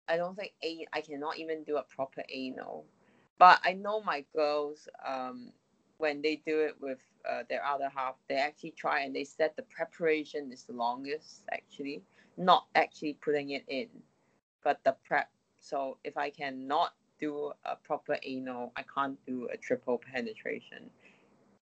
I 0.08 0.16
don't 0.16 0.36
think 0.36 0.52
a 0.62 0.86
I 0.92 1.00
cannot 1.00 1.38
even 1.38 1.64
do 1.64 1.76
a 1.76 1.82
proper 1.82 2.22
anal. 2.28 2.86
But 3.38 3.60
I 3.64 3.72
know 3.74 4.00
my 4.00 4.24
girls, 4.34 4.88
um, 5.04 5.52
when 5.98 6.22
they 6.22 6.36
do 6.36 6.60
it 6.60 6.76
with 6.80 7.00
uh, 7.28 7.42
their 7.48 7.64
other 7.64 7.90
half, 7.94 8.14
they 8.28 8.36
actually 8.36 8.72
try 8.72 9.00
and 9.00 9.14
they 9.14 9.24
said 9.24 9.52
the 9.56 9.62
preparation 9.62 10.52
is 10.52 10.64
the 10.64 10.72
longest 10.72 11.42
actually, 11.52 12.02
not 12.36 12.66
actually 12.74 13.14
putting 13.14 13.50
it 13.50 13.64
in, 13.68 13.88
but 14.62 14.82
the 14.84 14.96
prep 15.04 15.30
So 15.64 15.97
if 16.04 16.18
I 16.18 16.28
cannot 16.28 16.92
do 17.18 17.52
a 17.64 17.76
proper 17.76 18.18
anal, 18.23 18.73
I 18.76 18.83
can't 18.83 19.18
do 19.25 19.49
a 19.50 19.56
triple 19.56 19.99
penetration. 19.99 20.90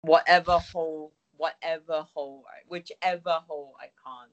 Whatever 0.01 0.60
hole, 0.60 1.12
whatever 1.38 2.03
hole, 2.13 2.46
whichever 2.67 3.41
hole 3.48 3.75
I 3.79 3.86
can't. 4.05 4.31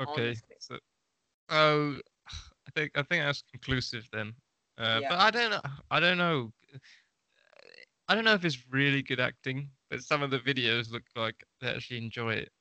Okay. 0.00 0.26
Honestly. 0.26 0.56
So, 0.58 0.78
oh, 1.50 1.96
I 2.28 2.70
think 2.74 2.90
I 2.96 3.02
think 3.02 3.22
that's 3.22 3.42
conclusive 3.42 4.08
then. 4.12 4.34
Uh, 4.76 4.98
Yeah. 5.00 5.10
But 5.10 5.20
I 5.20 5.30
don't 5.30 5.50
know. 5.50 5.62
I 5.90 6.00
don't 6.00 6.18
know. 6.18 6.52
I 8.08 8.14
don't 8.14 8.24
know 8.24 8.34
if 8.34 8.44
it's 8.44 8.66
really 8.70 9.02
good 9.02 9.20
acting, 9.20 9.70
but 9.90 10.02
some 10.02 10.22
of 10.22 10.30
the 10.30 10.40
videos 10.40 10.90
look 10.90 11.04
like 11.14 11.44
they 11.60 11.68
actually 11.68 11.98
enjoy 11.98 12.34
it. 12.34 12.52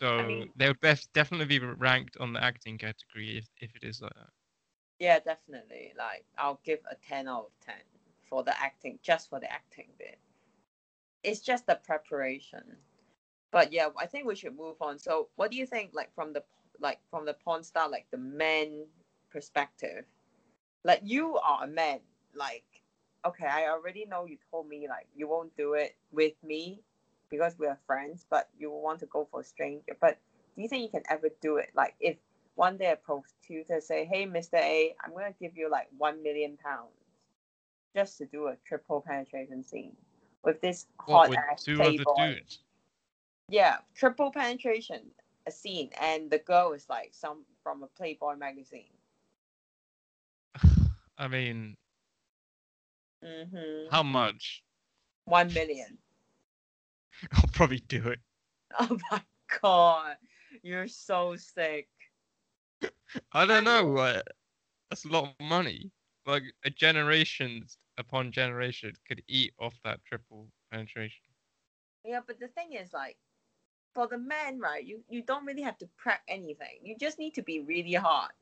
So 0.00 0.22
mean- 0.26 0.52
they 0.56 0.68
would 0.68 0.80
best 0.80 1.12
definitely 1.12 1.58
be 1.58 1.64
ranked 1.64 2.16
on 2.18 2.32
the 2.32 2.42
acting 2.42 2.78
category 2.78 3.38
if, 3.38 3.48
if 3.58 3.74
it 3.76 3.84
is 3.84 4.00
like 4.02 4.14
that. 4.14 4.30
Yeah, 4.98 5.18
definitely. 5.20 5.92
Like 5.98 6.24
I'll 6.38 6.60
give 6.64 6.80
a 6.90 6.94
ten 6.96 7.28
out 7.28 7.46
of 7.46 7.60
ten 7.60 7.82
for 8.28 8.42
the 8.42 8.58
acting, 8.60 8.98
just 9.02 9.28
for 9.28 9.40
the 9.40 9.50
acting 9.52 9.88
bit. 9.98 10.18
It's 11.22 11.40
just 11.40 11.66
the 11.66 11.76
preparation. 11.76 12.76
But 13.52 13.72
yeah, 13.72 13.88
I 13.98 14.06
think 14.06 14.26
we 14.26 14.34
should 14.36 14.56
move 14.56 14.76
on. 14.80 14.98
So, 14.98 15.28
what 15.36 15.50
do 15.50 15.56
you 15.56 15.66
think, 15.66 15.90
like 15.94 16.14
from 16.14 16.32
the 16.32 16.44
like 16.80 17.00
from 17.10 17.24
the 17.26 17.34
porn 17.34 17.62
star, 17.62 17.88
like 17.88 18.06
the 18.10 18.18
man 18.18 18.86
perspective? 19.30 20.04
Like 20.84 21.00
you 21.04 21.36
are 21.38 21.64
a 21.64 21.68
man. 21.68 22.00
Like, 22.34 22.64
okay, 23.26 23.46
I 23.46 23.68
already 23.68 24.06
know 24.06 24.26
you 24.26 24.38
told 24.50 24.68
me 24.68 24.86
like 24.88 25.08
you 25.14 25.28
won't 25.28 25.56
do 25.56 25.74
it 25.74 25.96
with 26.12 26.34
me 26.42 26.82
because 27.30 27.58
we 27.58 27.66
are 27.66 27.78
friends, 27.86 28.26
but 28.28 28.48
you 28.58 28.70
want 28.70 29.00
to 29.00 29.06
go 29.06 29.26
for 29.30 29.40
a 29.40 29.44
stranger. 29.44 29.96
But 30.00 30.18
do 30.56 30.62
you 30.62 30.68
think 30.68 30.82
you 30.82 30.88
can 30.90 31.04
ever 31.10 31.28
do 31.40 31.56
it? 31.56 31.70
Like, 31.74 31.94
if 32.00 32.16
one 32.54 32.76
day 32.78 32.90
a 32.92 32.96
prostitute 32.96 33.66
say, 33.82 34.04
"Hey, 34.04 34.26
Mister 34.26 34.56
A, 34.56 34.94
I'm 35.02 35.12
gonna 35.12 35.32
give 35.38 35.56
you 35.56 35.68
like 35.70 35.88
one 35.96 36.22
million 36.22 36.56
pounds 36.56 36.92
just 37.94 38.18
to 38.18 38.26
do 38.26 38.46
a 38.48 38.56
triple 38.56 39.00
penetration 39.00 39.62
scene 39.64 39.96
with 40.42 40.60
this 40.60 40.86
What 41.04 41.26
hot 41.26 41.30
with 41.30 41.40
ass 41.50 41.66
two 41.66 41.84
other 41.84 42.04
playboy." 42.04 42.12
dudes? 42.14 42.60
Yeah, 43.48 43.80
triple 43.94 44.30
penetration, 44.30 45.14
a 45.46 45.50
scene, 45.50 45.90
and 46.00 46.30
the 46.30 46.38
girl 46.38 46.72
is 46.72 46.88
like 46.88 47.12
some 47.14 47.44
from 47.62 47.82
a 47.82 47.86
Playboy 47.86 48.36
magazine. 48.36 48.92
I 51.18 51.28
mean, 51.28 51.74
Mm-hmm. 53.22 53.90
how 53.90 54.02
much? 54.02 54.62
One 55.24 55.52
million. 55.52 55.98
I'll 57.56 57.76
probably 57.76 58.04
do 58.04 58.20
it. 58.20 58.40
Oh 58.80 58.98
my 59.10 59.22
god, 59.62 60.16
you're 60.62 60.88
so 60.88 61.36
sick. 61.36 61.88
I 63.32 63.46
don't 63.46 63.64
know. 63.64 63.96
Uh, 63.98 64.22
that's 64.90 65.04
a 65.04 65.08
lot 65.08 65.34
of 65.38 65.46
money. 65.46 65.92
Like 66.26 66.44
a 66.64 66.70
generations 66.70 67.78
upon 67.98 68.32
generation 68.32 68.92
could 69.08 69.22
eat 69.28 69.54
off 69.60 69.80
that 69.84 70.04
triple 70.04 70.62
penetration. 70.72 71.34
Yeah, 72.04 72.20
but 72.26 72.38
the 72.40 72.48
thing 72.48 72.72
is, 72.72 72.92
like, 72.92 73.18
for 73.94 74.06
the 74.06 74.18
men, 74.18 74.58
right? 74.60 74.84
You 74.84 75.04
you 75.08 75.22
don't 75.22 75.46
really 75.46 75.62
have 75.62 75.78
to 75.78 75.88
prep 75.96 76.20
anything. 76.28 76.80
You 76.82 76.96
just 76.96 77.18
need 77.18 77.34
to 77.34 77.42
be 77.42 77.60
really 77.60 77.94
hot. 77.94 78.32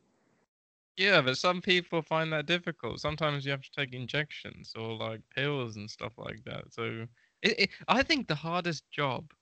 Yeah, 0.97 1.23
but 1.23 1.39
some 1.39 1.61
people 1.63 2.03
find 2.03 2.33
that 2.33 2.47
difficult. 2.47 3.01
Sometimes 3.01 3.45
you 3.45 3.51
have 3.53 3.63
to 3.63 3.71
take 3.73 3.93
injections 3.95 4.75
or 4.77 4.97
like 4.97 5.23
pills 5.31 5.77
and 5.77 5.91
stuff 5.91 6.19
like 6.19 6.45
that. 6.45 6.73
So 6.73 7.07
it, 7.45 7.61
it, 7.61 7.71
I 7.89 8.03
think 8.03 8.27
the 8.27 8.35
hardest 8.35 8.85
job 8.91 9.33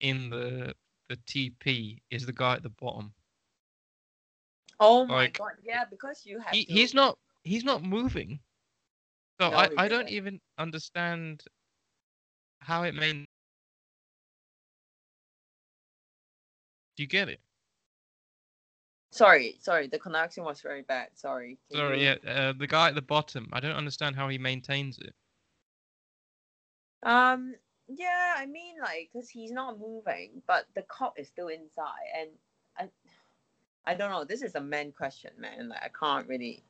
in 0.00 0.30
the 0.30 0.74
the 1.08 1.16
TP 1.26 2.00
is 2.10 2.24
the 2.24 2.32
guy 2.32 2.54
at 2.54 2.62
the 2.62 2.70
bottom. 2.70 3.12
Oh 4.78 5.04
my 5.04 5.24
Like, 5.24 5.38
god, 5.38 5.52
yeah, 5.62 5.84
because 5.84 6.24
you 6.24 6.38
have 6.38 6.52
He, 6.52 6.64
to. 6.64 6.72
he's 6.72 6.94
not 6.94 7.18
he's 7.42 7.64
not 7.64 7.82
moving. 7.82 8.40
So 9.40 9.50
No, 9.50 9.56
I, 9.56 9.68
I 9.76 9.88
don't 9.88 10.08
even 10.08 10.40
understand 10.58 11.44
how 12.60 12.84
it 12.84 12.94
may. 12.94 13.12
Do 16.96 17.02
you 17.02 17.06
get 17.08 17.28
it? 17.28 17.40
Sorry, 19.12 19.56
sorry, 19.60 19.88
the 19.88 19.98
connection 19.98 20.44
was 20.44 20.60
very 20.60 20.82
bad. 20.82 21.08
Sorry. 21.14 21.58
Can 21.70 21.78
Sorry, 21.78 21.98
you- 22.00 22.04
yeah, 22.24 22.30
uh, 22.30 22.52
the 22.52 22.66
guy 22.66 22.88
at 22.88 22.94
the 22.94 23.02
bottom. 23.02 23.48
I 23.52 23.60
don't 23.60 23.76
understand 23.76 24.14
how 24.16 24.28
he 24.28 24.38
maintains 24.38 24.98
it. 24.98 25.14
Um. 27.02 27.54
Yeah, 27.92 28.34
I 28.36 28.46
mean, 28.46 28.76
like, 28.80 29.10
cause 29.12 29.28
he's 29.28 29.50
not 29.50 29.80
moving, 29.80 30.42
but 30.46 30.66
the 30.76 30.82
cop 30.82 31.18
is 31.18 31.26
still 31.26 31.48
inside, 31.48 32.06
and 32.16 32.30
I, 32.78 32.88
I 33.84 33.94
don't 33.94 34.10
know. 34.10 34.24
This 34.24 34.42
is 34.42 34.54
a 34.54 34.60
man 34.60 34.92
question, 34.92 35.32
man. 35.38 35.68
Like, 35.68 35.82
I 35.82 35.88
can't 35.88 36.28
really. 36.28 36.62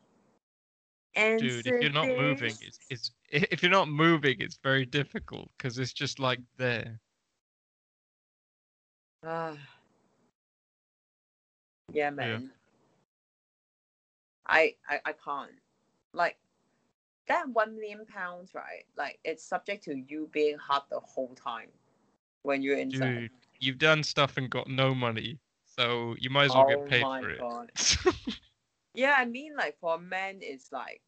Answer 1.14 1.44
Dude, 1.44 1.66
if 1.66 1.82
you're 1.82 1.92
not 1.92 2.06
moving, 2.06 2.54
it's 2.62 2.78
it's 2.88 3.10
if 3.30 3.62
you're 3.62 3.70
not 3.70 3.88
moving, 3.88 4.36
it's 4.40 4.58
very 4.62 4.86
difficult 4.86 5.50
because 5.58 5.78
it's 5.78 5.92
just 5.92 6.18
like 6.18 6.40
there. 6.56 7.00
Ah. 9.26 9.56
yeah, 11.92 12.10
man. 12.10 12.50
I, 14.46 14.74
I 14.88 15.00
I 15.04 15.12
can't. 15.12 15.50
Like 16.14 16.38
that 17.28 17.48
one 17.50 17.74
million 17.76 18.06
pounds, 18.06 18.54
right? 18.54 18.84
Like 18.96 19.18
it's 19.24 19.44
subject 19.44 19.84
to 19.84 19.96
you 19.96 20.28
being 20.32 20.58
hot 20.58 20.88
the 20.90 21.00
whole 21.00 21.34
time 21.34 21.70
when 22.42 22.62
you're 22.62 22.78
inside. 22.78 23.22
Dude, 23.22 23.46
you've 23.58 23.78
done 23.78 24.04
stuff 24.04 24.36
and 24.36 24.50
got 24.50 24.68
no 24.68 24.94
money, 24.94 25.40
so 25.64 26.14
you 26.18 26.30
might 26.30 26.44
as 26.46 26.56
well 26.56 26.64
oh 26.68 26.84
get 26.84 26.84
paid 26.86 27.08
for 27.18 27.30
it. 27.30 27.44
god. 27.44 27.72
Yeah, 28.94 29.14
I 29.18 29.24
mean, 29.24 29.56
like 29.56 29.78
for 29.78 29.94
a 29.96 29.98
man, 29.98 30.38
it's 30.40 30.72
like, 30.72 31.02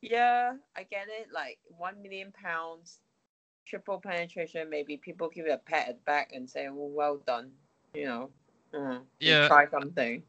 yeah, 0.00 0.56
I 0.76 0.82
get 0.84 1.08
it. 1.08 1.28
Like 1.32 1.58
one 1.68 2.02
million 2.02 2.32
pounds, 2.32 3.00
triple 3.66 4.00
penetration. 4.00 4.68
Maybe 4.70 4.96
people 4.96 5.28
give 5.28 5.46
you 5.46 5.52
a 5.52 5.58
pat 5.58 5.88
at 5.88 5.96
the 5.98 6.02
back 6.02 6.32
and 6.32 6.48
say, 6.48 6.68
"Well, 6.68 6.88
well 6.90 7.18
done," 7.18 7.52
you 7.94 8.06
know. 8.06 8.30
Mm, 8.74 9.04
Yeah. 9.20 9.48
Try 9.48 9.66
something. 9.68 10.24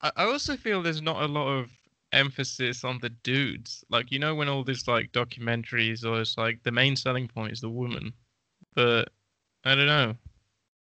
I 0.00 0.12
I 0.16 0.24
also 0.24 0.56
feel 0.56 0.82
there's 0.82 1.02
not 1.02 1.22
a 1.22 1.26
lot 1.28 1.48
of 1.48 1.81
emphasis 2.12 2.84
on 2.84 2.98
the 3.00 3.10
dudes. 3.10 3.84
Like 3.90 4.10
you 4.12 4.18
know 4.18 4.34
when 4.34 4.48
all 4.48 4.64
these 4.64 4.86
like 4.88 5.12
documentaries 5.12 6.04
or 6.04 6.20
it's 6.20 6.36
like 6.38 6.62
the 6.62 6.72
main 6.72 6.96
selling 6.96 7.28
point 7.28 7.52
is 7.52 7.60
the 7.60 7.70
woman, 7.70 8.12
but 8.74 9.10
I 9.64 9.74
don't 9.74 9.86
know. 9.86 10.10
I 10.10 10.16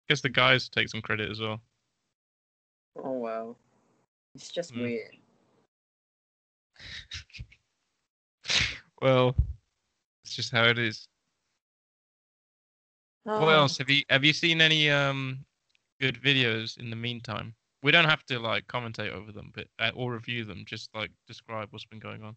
guess 0.09 0.21
the 0.21 0.29
guys 0.29 0.69
take 0.69 0.89
some 0.89 1.01
credit 1.01 1.31
as 1.31 1.39
well. 1.41 1.61
Oh 2.95 3.13
well. 3.13 3.57
It's 4.35 4.51
just 4.51 4.75
Mm. 4.75 4.77
weird. 4.77 5.17
well, 9.01 9.35
it's 10.23 10.35
just 10.35 10.51
how 10.51 10.65
it 10.65 10.77
is. 10.77 11.07
What 13.33 13.49
Oh, 13.49 13.53
else 13.53 13.77
have 13.79 13.89
you 13.89 14.03
have 14.09 14.23
you 14.25 14.33
seen 14.33 14.61
any 14.61 14.89
um 14.89 15.45
good 15.99 16.21
videos 16.21 16.77
in 16.77 16.89
the 16.89 16.95
meantime? 16.95 17.55
We 17.81 17.91
don't 17.91 18.05
have 18.05 18.25
to 18.25 18.39
like 18.39 18.67
commentate 18.67 19.11
over 19.11 19.31
them, 19.31 19.51
but 19.53 19.67
uh, 19.79 19.91
or 19.95 20.13
review 20.13 20.43
them. 20.43 20.63
Just 20.65 20.93
like 20.93 21.11
describe 21.27 21.69
what's 21.71 21.85
been 21.85 21.99
going 21.99 22.23
on. 22.23 22.35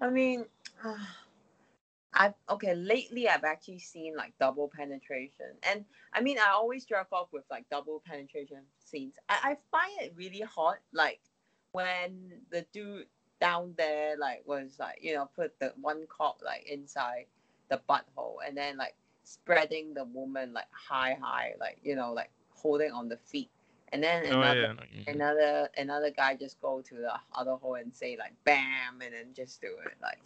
I 0.00 0.10
mean, 0.10 0.46
I've 2.14 2.34
okay. 2.50 2.74
Lately, 2.74 3.28
I've 3.28 3.44
actually 3.44 3.78
seen 3.78 4.16
like 4.16 4.32
double 4.38 4.70
penetration, 4.74 5.46
and 5.62 5.84
I 6.12 6.20
mean, 6.20 6.38
I 6.38 6.50
always 6.50 6.84
jerk 6.84 7.08
off 7.12 7.28
with 7.32 7.44
like 7.50 7.68
double 7.70 8.02
penetration 8.06 8.58
scenes. 8.78 9.14
I, 9.28 9.38
I 9.42 9.56
find 9.70 10.00
it 10.00 10.14
really 10.16 10.40
hot, 10.40 10.78
like 10.92 11.20
when 11.72 12.32
the 12.50 12.66
dude 12.72 13.06
down 13.40 13.74
there 13.76 14.16
like 14.18 14.42
was 14.46 14.76
like 14.78 14.98
you 15.02 15.14
know 15.14 15.28
put 15.34 15.58
the 15.58 15.72
one 15.80 16.06
cock 16.08 16.38
like 16.44 16.66
inside 16.66 17.26
the 17.70 17.80
butthole, 17.88 18.36
and 18.46 18.56
then 18.56 18.76
like 18.76 18.94
spreading 19.24 19.94
the 19.94 20.04
woman 20.04 20.52
like 20.52 20.70
high 20.70 21.16
high, 21.20 21.52
like 21.58 21.78
you 21.82 21.96
know 21.96 22.12
like 22.12 22.30
holding 22.50 22.92
on 22.92 23.08
the 23.08 23.16
feet, 23.16 23.50
and 23.92 24.02
then 24.02 24.24
Oh 24.30 24.42
another 24.42 24.58
yeah, 24.60 24.70
I 24.70 24.72
know 24.72 24.80
what 24.80 24.92
you 24.92 25.04
mean. 25.08 25.08
another 25.08 25.68
another 25.76 26.10
guy 26.10 26.36
just 26.36 26.60
go 26.60 26.80
to 26.82 26.94
the 26.96 27.12
other 27.34 27.54
hole 27.56 27.74
and 27.76 27.94
say 27.94 28.16
like 28.18 28.34
bam 28.44 29.00
and 29.02 29.14
then 29.14 29.26
just 29.34 29.60
do 29.60 29.68
it 29.86 29.94
like 30.02 30.20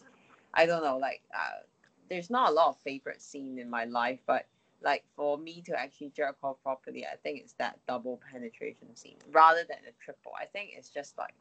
i 0.54 0.66
don't 0.66 0.85
know 0.85 0.96
like 0.99 1.23
uh, 1.35 1.61
there's 2.08 2.30
not 2.30 2.50
a 2.50 2.52
lot 2.52 2.68
of 2.68 2.78
favorite 2.78 3.20
scene 3.23 3.58
in 3.58 3.70
my 3.70 3.85
life 3.85 4.20
but 4.26 4.46
like 4.82 5.04
for 5.16 5.38
me 5.38 5.62
to 5.62 5.78
actually 5.78 6.11
jerk 6.11 6.37
off 6.42 6.56
properly 6.62 7.06
i 7.06 7.16
think 7.23 7.40
it's 7.40 7.54
that 7.54 7.78
double 7.87 8.20
penetration 8.32 8.94
scene 8.94 9.16
rather 9.32 9.64
than 9.68 9.78
the 9.85 9.92
triple. 10.02 10.32
I 10.40 10.46
think 10.46 10.70
it's 10.76 10.90
just 10.90 11.18
like 11.18 11.35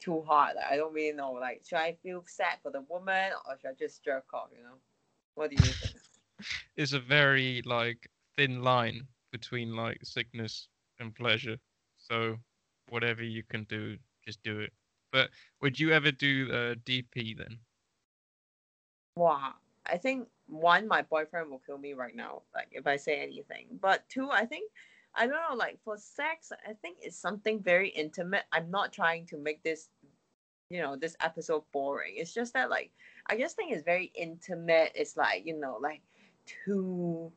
too 0.00 0.22
hard 0.22 0.56
like 0.56 0.66
i 0.70 0.76
don't 0.76 0.92
really 0.92 1.16
know 1.16 1.32
like 1.32 1.62
should 1.66 1.78
i 1.78 1.92
feel 2.02 2.22
sad 2.26 2.58
for 2.62 2.70
the 2.70 2.80
woman 2.82 3.32
or 3.46 3.56
should 3.60 3.70
i 3.70 3.74
just 3.74 4.04
jerk 4.04 4.26
off 4.34 4.48
you 4.56 4.62
know? 4.62 4.76
What 5.34 5.50
do 5.50 5.56
you 5.56 5.72
think? 5.72 5.94
It's 6.76 6.92
a 6.92 7.00
very 7.00 7.62
like 7.64 8.08
thin 8.36 8.62
line 8.62 9.08
between 9.32 9.74
like 9.74 9.98
sickness 10.04 10.68
and 11.00 11.14
pleasure. 11.14 11.56
So 11.98 12.36
whatever 12.88 13.22
you 13.22 13.42
can 13.42 13.64
do, 13.64 13.96
just 14.24 14.42
do 14.42 14.60
it. 14.60 14.72
But 15.12 15.30
would 15.60 15.78
you 15.78 15.92
ever 15.92 16.10
do 16.10 16.48
uh, 16.50 16.74
DP 16.84 17.36
then? 17.36 17.58
Wow. 19.16 19.54
I 19.86 19.96
think 19.96 20.28
one, 20.46 20.88
my 20.88 21.02
boyfriend 21.02 21.50
will 21.50 21.62
kill 21.64 21.78
me 21.78 21.92
right 21.92 22.16
now, 22.16 22.42
like 22.54 22.68
if 22.72 22.86
I 22.86 22.96
say 22.96 23.20
anything. 23.20 23.66
But 23.80 24.08
two, 24.08 24.30
I 24.30 24.44
think 24.44 24.70
I 25.14 25.26
don't 25.26 25.36
know, 25.48 25.56
like 25.56 25.78
for 25.84 25.96
sex, 25.96 26.50
I 26.68 26.72
think 26.82 26.98
it's 27.00 27.16
something 27.16 27.62
very 27.62 27.88
intimate. 27.90 28.44
I'm 28.52 28.70
not 28.70 28.92
trying 28.92 29.26
to 29.26 29.38
make 29.38 29.62
this, 29.62 29.88
you 30.70 30.80
know, 30.82 30.96
this 30.96 31.16
episode 31.20 31.62
boring. 31.72 32.14
It's 32.16 32.34
just 32.34 32.54
that 32.54 32.70
like 32.70 32.90
I 33.28 33.36
just 33.36 33.56
think 33.56 33.72
it's 33.72 33.84
very 33.84 34.10
intimate. 34.14 34.92
It's 34.94 35.16
like, 35.16 35.46
you 35.46 35.58
know, 35.58 35.78
like 35.80 36.02
two 36.64 37.32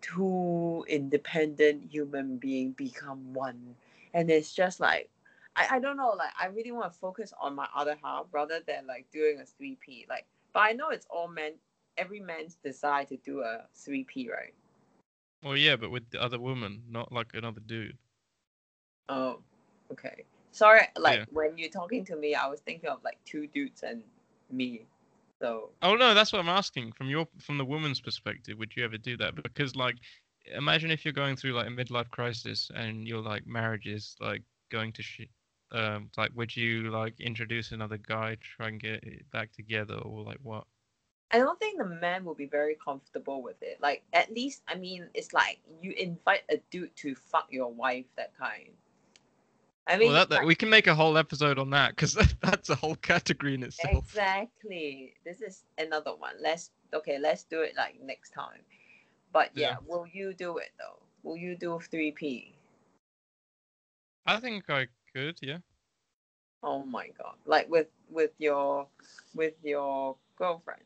two 0.00 0.84
independent 0.88 1.84
human 1.90 2.36
being 2.36 2.72
become 2.72 3.32
one. 3.34 3.74
And 4.14 4.30
it's 4.30 4.54
just 4.54 4.80
like 4.80 5.08
I, 5.56 5.76
I 5.76 5.78
don't 5.80 5.96
know, 5.96 6.14
like 6.16 6.32
I 6.40 6.46
really 6.46 6.72
want 6.72 6.92
to 6.92 6.98
focus 6.98 7.32
on 7.40 7.54
my 7.54 7.66
other 7.74 7.96
half 8.02 8.26
rather 8.32 8.60
than 8.66 8.86
like 8.86 9.06
doing 9.12 9.40
a 9.40 9.46
three 9.46 9.76
P. 9.80 10.06
Like 10.08 10.26
but 10.52 10.60
I 10.60 10.72
know 10.72 10.90
it's 10.90 11.06
all 11.10 11.28
men 11.28 11.54
every 11.96 12.20
man's 12.20 12.56
desire 12.56 13.04
to 13.06 13.16
do 13.18 13.40
a 13.40 13.66
three 13.74 14.04
P, 14.04 14.30
right? 14.30 14.54
Well, 15.42 15.56
yeah, 15.56 15.76
but 15.76 15.90
with 15.90 16.10
the 16.10 16.22
other 16.22 16.38
woman, 16.38 16.82
not 16.88 17.12
like 17.12 17.28
another 17.34 17.60
dude. 17.60 17.96
Oh, 19.08 19.40
okay. 19.90 20.24
Sorry, 20.52 20.82
like 20.96 21.20
Yeah. 21.20 21.24
when 21.30 21.56
you're 21.58 21.70
talking 21.70 22.04
to 22.06 22.16
me, 22.16 22.34
I 22.34 22.46
was 22.48 22.60
thinking 22.60 22.90
of 22.90 23.02
like 23.04 23.18
two 23.24 23.46
dudes 23.46 23.82
and 23.82 24.02
me. 24.50 24.86
So 25.40 25.70
Oh 25.82 25.94
no, 25.94 26.14
that's 26.14 26.32
what 26.32 26.40
I'm 26.40 26.48
asking. 26.48 26.92
From 26.92 27.08
your 27.08 27.26
from 27.40 27.58
the 27.58 27.64
woman's 27.64 28.00
perspective, 28.00 28.58
would 28.58 28.76
you 28.76 28.84
ever 28.84 28.98
do 28.98 29.16
that? 29.16 29.34
Because 29.34 29.74
like, 29.74 29.96
imagine 30.54 30.90
if 30.90 31.04
you're 31.04 31.12
going 31.12 31.36
through 31.36 31.52
like 31.52 31.66
a 31.66 31.70
midlife 31.70 32.10
crisis 32.10 32.70
and 32.74 33.06
your 33.08 33.22
like 33.22 33.46
marriage 33.46 33.86
is 33.86 34.16
like 34.20 34.42
going 34.70 34.92
to 34.92 35.02
shit. 35.02 35.28
Um, 35.72 36.10
like, 36.16 36.32
would 36.34 36.54
you 36.56 36.90
like 36.90 37.18
introduce 37.20 37.70
another 37.72 37.96
guy, 37.96 38.36
try 38.42 38.68
and 38.68 38.80
get 38.80 39.04
it 39.04 39.30
back 39.30 39.52
together, 39.52 39.94
or 39.94 40.24
like 40.24 40.38
what? 40.42 40.64
I 41.30 41.38
don't 41.38 41.58
think 41.60 41.78
the 41.78 41.84
man 41.84 42.24
will 42.24 42.34
be 42.34 42.46
very 42.46 42.76
comfortable 42.84 43.40
with 43.40 43.62
it. 43.62 43.78
Like 43.80 44.02
at 44.12 44.32
least, 44.34 44.62
I 44.68 44.74
mean, 44.74 45.08
it's 45.14 45.32
like 45.32 45.60
you 45.80 45.92
invite 45.92 46.42
a 46.50 46.58
dude 46.70 46.94
to 46.96 47.14
fuck 47.14 47.46
your 47.50 47.72
wife, 47.72 48.06
that 48.16 48.32
kind. 48.36 48.70
I 49.86 49.96
mean, 49.98 50.08
well, 50.08 50.12
that, 50.14 50.30
that 50.30 50.44
we 50.44 50.54
can 50.54 50.68
make 50.70 50.86
a 50.86 50.94
whole 50.94 51.16
episode 51.18 51.58
on 51.58 51.70
that 51.70 51.90
because 51.90 52.14
that's 52.40 52.68
a 52.70 52.76
whole 52.76 52.96
category 52.96 53.54
in 53.54 53.62
itself. 53.62 54.04
exactly. 54.08 55.14
This 55.24 55.40
is 55.42 55.64
another 55.78 56.14
one. 56.14 56.34
Let's 56.40 56.70
okay. 56.92 57.18
Let's 57.18 57.44
do 57.44 57.60
it 57.62 57.74
like 57.76 58.00
next 58.00 58.30
time. 58.30 58.62
But 59.32 59.50
yeah, 59.54 59.72
Yeah. 59.72 59.76
will 59.86 60.06
you 60.06 60.32
do 60.34 60.58
it 60.58 60.70
though? 60.78 61.00
Will 61.22 61.36
you 61.36 61.56
do 61.56 61.80
three 61.80 62.12
P? 62.12 62.54
I 64.26 64.38
think 64.38 64.68
I 64.70 64.88
could, 65.12 65.38
yeah. 65.42 65.58
Oh 66.62 66.82
my 66.84 67.08
god! 67.08 67.36
Like 67.44 67.68
with 67.68 67.88
with 68.08 68.32
your 68.38 68.88
with 69.34 69.54
your 69.62 70.16
girlfriend. 70.36 70.84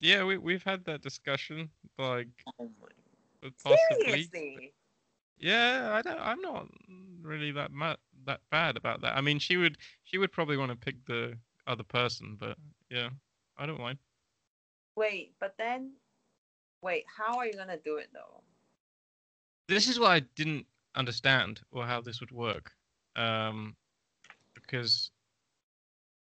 Yeah, 0.00 0.24
we 0.24 0.36
we've 0.38 0.62
had 0.64 0.84
that 0.84 1.02
discussion, 1.02 1.70
like 1.98 2.46
Oh 2.58 2.70
my. 2.80 2.88
possibly. 3.62 4.30
Yeah, 5.40 5.90
I 5.92 6.02
don't. 6.02 6.20
I'm 6.20 6.40
not 6.42 6.68
really 7.22 7.50
that 7.52 7.72
ma- 7.72 7.96
that 8.26 8.40
bad 8.50 8.76
about 8.76 9.00
that. 9.00 9.16
I 9.16 9.22
mean, 9.22 9.38
she 9.38 9.56
would 9.56 9.78
she 10.04 10.18
would 10.18 10.32
probably 10.32 10.56
want 10.56 10.70
to 10.70 10.76
pick 10.76 11.04
the 11.06 11.38
other 11.66 11.82
person, 11.82 12.36
but 12.38 12.58
yeah, 12.90 13.08
I 13.56 13.66
don't 13.66 13.80
mind. 13.80 13.98
Wait, 14.96 15.34
but 15.40 15.54
then, 15.58 15.92
wait. 16.82 17.04
How 17.16 17.38
are 17.38 17.46
you 17.46 17.54
gonna 17.54 17.78
do 17.78 17.96
it 17.96 18.10
though? 18.12 18.42
This 19.68 19.88
is 19.88 19.98
what 19.98 20.10
I 20.10 20.20
didn't 20.20 20.66
understand 20.94 21.62
or 21.70 21.86
how 21.86 22.02
this 22.02 22.20
would 22.20 22.32
work, 22.32 22.72
um, 23.16 23.76
because 24.54 25.10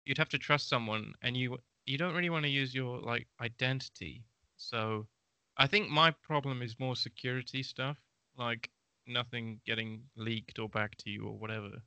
you'd 0.06 0.18
have 0.18 0.28
to 0.30 0.38
trust 0.38 0.68
someone, 0.68 1.14
and 1.22 1.36
you 1.36 1.58
you 1.84 1.98
don't 1.98 2.14
really 2.14 2.30
want 2.30 2.44
to 2.44 2.50
use 2.50 2.74
your 2.74 3.00
like 3.00 3.26
identity. 3.40 4.24
So, 4.56 5.06
I 5.58 5.66
think 5.66 5.90
my 5.90 6.10
problem 6.12 6.62
is 6.62 6.78
more 6.78 6.96
security 6.96 7.62
stuff, 7.62 7.98
like 8.38 8.70
nothing 9.06 9.60
getting 9.66 10.02
leaked 10.16 10.58
or 10.58 10.68
back 10.68 10.96
to 10.98 11.10
you 11.10 11.26
or 11.26 11.36
whatever. 11.36 11.82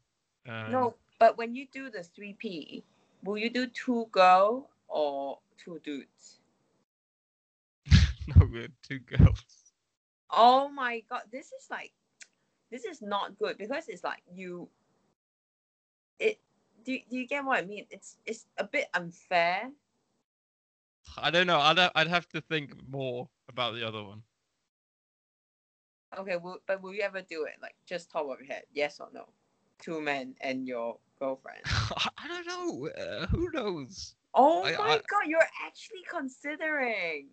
Um, 0.47 0.71
no, 0.71 0.95
but 1.19 1.37
when 1.37 1.55
you 1.55 1.67
do 1.71 1.89
the 1.89 2.03
three 2.03 2.33
P, 2.33 2.83
will 3.23 3.37
you 3.37 3.49
do 3.49 3.67
two 3.67 4.07
girl 4.11 4.69
or 4.87 5.39
two 5.57 5.79
dudes? 5.83 6.39
no, 8.27 8.47
we're 8.51 8.67
two 8.87 8.99
girls. 8.99 9.73
Oh 10.29 10.69
my 10.69 11.01
god, 11.09 11.23
this 11.31 11.47
is 11.47 11.67
like, 11.69 11.91
this 12.71 12.85
is 12.85 13.01
not 13.01 13.37
good 13.37 13.57
because 13.57 13.87
it's 13.87 14.03
like 14.03 14.21
you. 14.33 14.67
It 16.19 16.39
do, 16.83 16.97
do 17.09 17.17
you 17.17 17.27
get 17.27 17.43
what 17.43 17.63
I 17.63 17.65
mean? 17.65 17.85
It's 17.89 18.17
it's 18.25 18.45
a 18.57 18.63
bit 18.63 18.87
unfair. 18.93 19.71
I 21.17 21.31
don't 21.31 21.47
know. 21.47 21.59
I'd 21.59 21.79
I'd 21.95 22.07
have 22.07 22.27
to 22.29 22.41
think 22.41 22.73
more 22.89 23.27
about 23.49 23.75
the 23.75 23.87
other 23.87 24.03
one. 24.03 24.23
Okay, 26.17 26.37
will, 26.37 26.59
but 26.67 26.81
will 26.81 26.93
you 26.93 27.01
ever 27.01 27.21
do 27.21 27.43
it? 27.45 27.53
Like 27.61 27.75
just 27.85 28.09
top 28.11 28.29
of 28.29 28.39
your 28.39 28.47
head, 28.47 28.63
yes 28.73 28.99
or 28.99 29.09
no? 29.13 29.25
Two 29.81 30.01
men 30.01 30.35
and 30.41 30.67
your 30.67 30.97
girlfriend. 31.19 31.59
I 31.65 32.27
don't 32.27 32.47
know. 32.47 32.87
Uh, 32.89 33.25
who 33.27 33.49
knows? 33.51 34.15
Oh 34.33 34.63
I- 34.63 34.71
my 34.77 34.93
I- 34.95 35.01
god, 35.09 35.27
you're 35.27 35.49
actually 35.65 36.03
considering, 36.09 37.27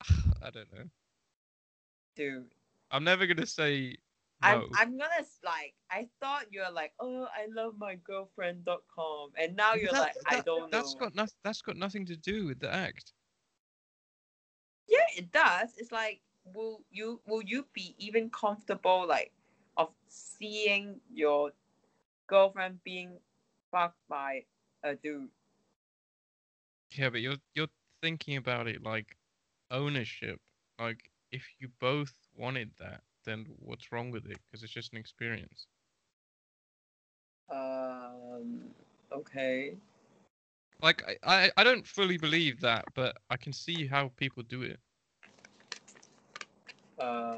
I 0.42 0.50
don't 0.50 0.72
know. 0.72 0.84
dude. 2.16 2.54
I'm 2.90 3.04
never 3.04 3.26
gonna 3.26 3.46
say 3.46 3.96
I'm. 4.42 4.64
I'm 4.74 4.98
gonna 4.98 5.24
like 5.44 5.74
I 5.90 6.08
thought 6.20 6.46
you're 6.50 6.70
like 6.70 6.92
oh 7.00 7.26
I 7.34 7.46
love 7.54 7.74
my 7.78 7.94
girlfriend.com 7.94 9.30
and 9.38 9.56
now 9.56 9.74
you're 9.74 9.90
that- 9.92 10.00
like 10.00 10.16
I 10.26 10.40
don't 10.40 10.70
That's 10.70 10.94
know. 10.94 11.00
got 11.00 11.14
nothing. 11.14 11.36
That's 11.44 11.62
got 11.62 11.76
nothing 11.76 12.04
to 12.06 12.16
do 12.16 12.46
with 12.46 12.60
the 12.60 12.72
act. 12.74 13.12
Yeah, 14.88 15.06
it 15.16 15.30
does. 15.32 15.70
It's 15.78 15.92
like 15.92 16.20
will 16.44 16.82
you 16.90 17.20
will 17.26 17.42
you 17.42 17.66
be 17.72 17.94
even 17.98 18.30
comfortable 18.30 19.06
like 19.06 19.32
of 19.76 19.90
seeing 20.08 21.00
your 21.12 21.52
girlfriend 22.26 22.82
being 22.84 23.18
fucked 23.70 23.98
by 24.08 24.44
a 24.82 24.94
dude? 24.94 25.30
Yeah, 26.90 27.10
but 27.10 27.20
you're 27.20 27.36
you're 27.54 27.68
thinking 28.00 28.36
about 28.36 28.66
it 28.68 28.82
like 28.82 29.16
ownership. 29.70 30.40
Like 30.78 31.10
if 31.30 31.54
you 31.58 31.68
both 31.68 32.14
wanted 32.34 32.72
that, 32.78 33.02
then 33.24 33.46
what's 33.58 33.92
wrong 33.92 34.10
with 34.10 34.26
it? 34.26 34.38
Because 34.46 34.62
it's 34.62 34.72
just 34.72 34.92
an 34.92 34.98
experience. 34.98 35.66
Um. 37.50 38.74
Okay. 39.12 39.76
Like 40.80 41.02
I, 41.06 41.16
I 41.22 41.52
I 41.56 41.64
don't 41.64 41.86
fully 41.86 42.18
believe 42.18 42.60
that, 42.60 42.86
but 42.94 43.16
I 43.30 43.36
can 43.36 43.52
see 43.52 43.86
how 43.86 44.08
people 44.16 44.42
do 44.42 44.62
it. 44.62 44.80
Uh. 47.02 47.36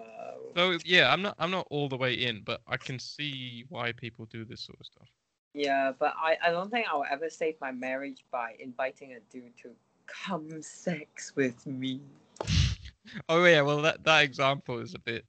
So 0.57 0.79
yeah, 0.85 1.13
I'm 1.13 1.23
not 1.23 1.37
I'm 1.39 1.51
not 1.51 1.67
all 1.71 1.89
the 1.89 1.97
way 1.97 2.15
in, 2.15 2.43
but 2.43 2.63
I 2.67 2.77
can 2.77 2.99
see 2.99 3.65
why 3.69 3.93
people 3.93 4.27
do 4.27 4.45
this 4.45 4.63
sort 4.63 4.81
of 4.81 4.87
stuff. 4.87 5.09
Yeah, 5.55 5.93
but 5.99 6.15
I 6.17 6.39
I 6.43 6.51
don't 6.51 6.71
think 6.71 6.89
I 6.89 6.95
will 6.97 7.07
ever 7.11 7.31
save 7.31 7.61
my 7.61 7.73
marriage 7.73 8.25
by 8.31 8.57
inviting 8.59 9.13
a 9.15 9.21
dude 9.21 9.57
to 9.59 9.77
come 10.07 10.63
sex 10.63 11.35
with 11.37 11.67
me. 11.67 12.01
Oh 13.29 13.45
yeah, 13.45 13.63
well 13.63 13.83
that 13.83 14.05
that 14.05 14.23
example 14.25 14.79
is 14.79 14.95
a 14.95 14.99
bit 14.99 15.27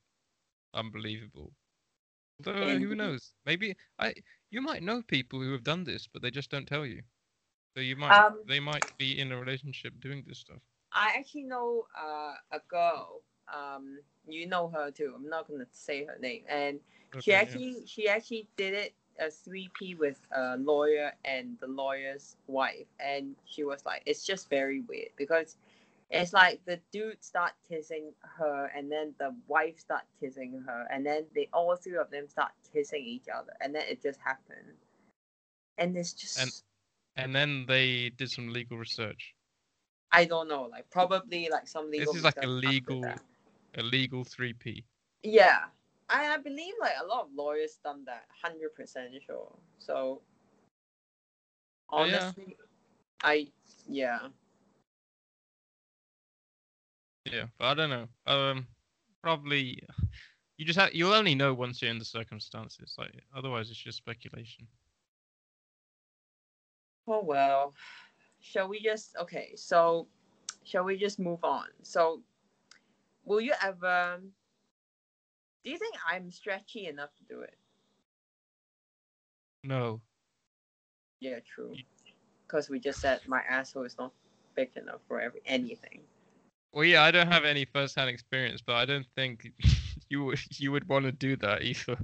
unbelievable. 0.73 1.53
Although 2.39 2.77
who 2.79 2.95
knows? 2.95 3.33
Maybe 3.45 3.75
I 3.99 4.15
you 4.49 4.61
might 4.61 4.83
know 4.83 5.01
people 5.03 5.41
who 5.41 5.51
have 5.53 5.63
done 5.63 5.83
this, 5.83 6.07
but 6.07 6.21
they 6.21 6.31
just 6.31 6.49
don't 6.51 6.67
tell 6.67 6.85
you. 6.85 7.03
So 7.75 7.81
you 7.81 7.95
might 7.95 8.25
Um, 8.25 8.39
they 8.45 8.59
might 8.59 8.97
be 8.97 9.19
in 9.19 9.31
a 9.31 9.39
relationship 9.39 9.99
doing 9.99 10.23
this 10.27 10.39
stuff. 10.39 10.61
I 10.93 11.15
actually 11.17 11.43
know 11.43 11.87
uh, 11.97 12.35
a 12.51 12.59
girl. 12.67 13.21
Um, 13.53 13.99
you 14.27 14.47
know 14.47 14.67
her 14.69 14.91
too. 14.91 15.13
I'm 15.15 15.29
not 15.29 15.47
gonna 15.47 15.67
say 15.71 16.05
her 16.05 16.17
name, 16.19 16.43
and 16.47 16.79
she 17.13 17.17
Okay, 17.17 17.31
yeah. 17.31 17.41
actually 17.41 17.86
she 17.86 18.08
actually 18.10 18.47
did 18.58 18.73
it 18.73 18.93
a 19.19 19.29
three 19.29 19.69
P 19.73 19.95
with 19.95 20.19
a 20.31 20.58
lawyer 20.58 21.13
and 21.23 21.58
the 21.60 21.67
lawyer's 21.67 22.36
wife, 22.47 22.88
and 22.99 23.36
she 23.45 23.63
was 23.63 23.86
like, 23.86 24.03
it's 24.05 24.25
just 24.25 24.49
very 24.49 24.81
weird 24.81 25.10
because 25.15 25.58
it's 26.12 26.34
like 26.34 26.63
the 26.65 26.79
dude 26.91 27.23
start 27.23 27.53
kissing 27.67 28.13
her, 28.38 28.71
and 28.75 28.91
then 28.91 29.13
the 29.17 29.34
wife 29.47 29.79
start 29.79 30.03
kissing 30.19 30.62
her, 30.65 30.88
and 30.91 31.05
then 31.05 31.25
they 31.34 31.47
all 31.53 31.75
three 31.75 31.97
of 31.97 32.10
them 32.12 32.27
start 32.27 32.51
kissing 32.73 33.03
each 33.03 33.27
other, 33.34 33.53
and 33.62 33.73
then 33.73 33.84
it 33.88 34.01
just 34.01 34.19
happened, 34.19 34.77
and 35.77 35.95
it's 35.97 36.13
just. 36.13 36.39
And- 36.39 36.62
And 37.17 37.34
then 37.34 37.65
they 37.65 38.10
did 38.10 38.29
some 38.29 38.51
legal 38.51 38.77
research. 38.77 39.36
I 40.12 40.25
don't 40.25 40.49
know, 40.49 40.63
like 40.63 40.89
probably 40.89 41.47
like 41.49 41.65
some 41.67 41.89
legal. 41.89 42.12
This 42.12 42.19
is 42.19 42.23
like 42.25 42.38
a 42.43 42.47
legal. 42.47 43.03
A 43.77 43.83
legal 43.83 44.23
3P. 44.23 44.83
Yeah, 45.23 45.65
I, 46.09 46.33
I 46.33 46.38
believe 46.38 46.73
like 46.79 46.93
a 47.01 47.05
lot 47.05 47.25
of 47.25 47.33
lawyers 47.33 47.79
done 47.83 48.03
that, 48.05 48.25
hundred 48.43 48.75
percent 48.75 49.11
sure. 49.25 49.51
So 49.79 50.21
Oh, 51.95 52.05
yeah. 52.05 52.31
honestly, 52.33 52.57
I 53.23 53.47
yeah. 53.88 54.19
Yeah, 57.25 57.45
but 57.57 57.65
I 57.65 57.73
don't 57.73 57.89
know. 57.89 58.07
Um 58.25 58.67
probably 59.21 59.81
you 60.57 60.65
just 60.65 60.79
have 60.79 60.93
you'll 60.93 61.13
only 61.13 61.35
know 61.35 61.53
once 61.53 61.81
you're 61.81 61.91
in 61.91 61.99
the 61.99 62.05
circumstances. 62.05 62.95
Like 62.97 63.11
otherwise 63.35 63.69
it's 63.69 63.79
just 63.79 63.97
speculation. 63.97 64.67
Oh 67.07 67.23
well, 67.23 67.73
shall 68.39 68.67
we 68.67 68.79
just 68.81 69.15
okay? 69.17 69.53
So, 69.55 70.07
shall 70.63 70.83
we 70.83 70.97
just 70.97 71.19
move 71.19 71.43
on? 71.43 71.67
So, 71.83 72.21
will 73.25 73.41
you 73.41 73.53
ever 73.61 74.15
um, 74.15 74.31
Do 75.63 75.71
you 75.71 75.79
think 75.79 75.95
I'm 76.07 76.29
stretchy 76.31 76.85
enough 76.88 77.09
to 77.17 77.23
do 77.23 77.41
it? 77.41 77.55
No. 79.63 80.01
Yeah, 81.19 81.39
true. 81.39 81.75
Because 82.45 82.69
we 82.69 82.79
just 82.79 83.01
said 83.01 83.21
my 83.27 83.41
asshole 83.49 83.83
is 83.83 83.97
not 83.97 84.13
big 84.55 84.69
enough 84.77 85.01
for 85.07 85.19
every 85.19 85.41
anything. 85.47 86.01
Well, 86.71 86.85
yeah, 86.85 87.03
I 87.03 87.09
don't 87.09 87.31
have 87.31 87.45
any 87.45 87.65
first-hand 87.65 88.09
experience, 88.09 88.61
but 88.61 88.75
I 88.75 88.85
don't 88.85 89.07
think 89.15 89.51
you 90.09 90.25
would 90.25 90.39
you 90.59 90.71
would 90.71 90.88
want 90.88 91.05
to 91.05 91.11
do 91.11 91.35
that 91.38 91.63
either. 91.63 91.97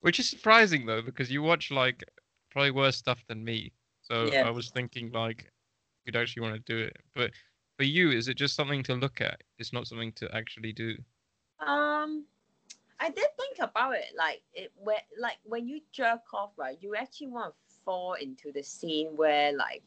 Which 0.00 0.18
is 0.18 0.28
surprising 0.30 0.86
though, 0.86 1.02
because 1.02 1.30
you 1.30 1.42
watch 1.42 1.70
like 1.70 2.02
probably 2.50 2.70
worse 2.70 2.96
stuff 2.96 3.22
than 3.28 3.44
me. 3.44 3.72
So 4.02 4.30
Yeah. 4.32 4.46
I 4.46 4.50
was 4.50 4.70
thinking 4.70 5.12
like 5.12 5.50
you'd 6.04 6.16
actually 6.16 6.42
want 6.42 6.54
to 6.54 6.72
do 6.72 6.78
it. 6.78 6.96
But 7.14 7.32
for 7.76 7.84
you, 7.84 8.10
is 8.10 8.28
it 8.28 8.36
just 8.36 8.54
something 8.54 8.82
to 8.84 8.94
look 8.94 9.20
at? 9.20 9.42
It's 9.58 9.72
not 9.72 9.86
something 9.86 10.12
to 10.12 10.34
actually 10.34 10.72
do. 10.72 10.96
Um, 11.60 12.26
I 13.00 13.10
did 13.10 13.28
think 13.36 13.58
about 13.60 13.94
it. 13.94 14.06
Like 14.16 14.42
it, 14.54 14.72
where 14.76 15.00
like 15.20 15.38
when 15.44 15.68
you 15.68 15.80
jerk 15.92 16.22
off, 16.34 16.52
right? 16.56 16.78
You 16.80 16.94
actually 16.96 17.28
want 17.28 17.54
to 17.54 17.74
fall 17.84 18.14
into 18.14 18.52
the 18.52 18.62
scene 18.62 19.16
where 19.16 19.52
like, 19.52 19.82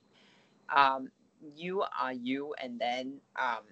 um, 0.76 1.10
you 1.56 1.84
are 2.00 2.13
you, 2.13 2.54
and 2.62 2.80
then 2.80 3.19
um, 3.39 3.63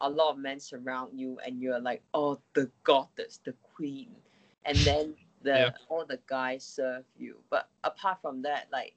a 0.00 0.08
lot 0.08 0.32
of 0.32 0.38
men 0.38 0.60
surround 0.60 1.18
you, 1.18 1.38
and 1.44 1.60
you're 1.60 1.80
like, 1.80 2.02
oh, 2.14 2.40
the 2.54 2.70
goddess, 2.84 3.40
the 3.44 3.54
queen, 3.74 4.10
and 4.64 4.76
then 4.78 5.14
the 5.42 5.70
Yeah. 5.70 5.70
all 5.88 6.04
the 6.06 6.20
guys 6.26 6.64
serve 6.64 7.04
you. 7.16 7.36
But 7.50 7.68
apart 7.84 8.18
from 8.22 8.42
that, 8.42 8.68
like. 8.72 8.94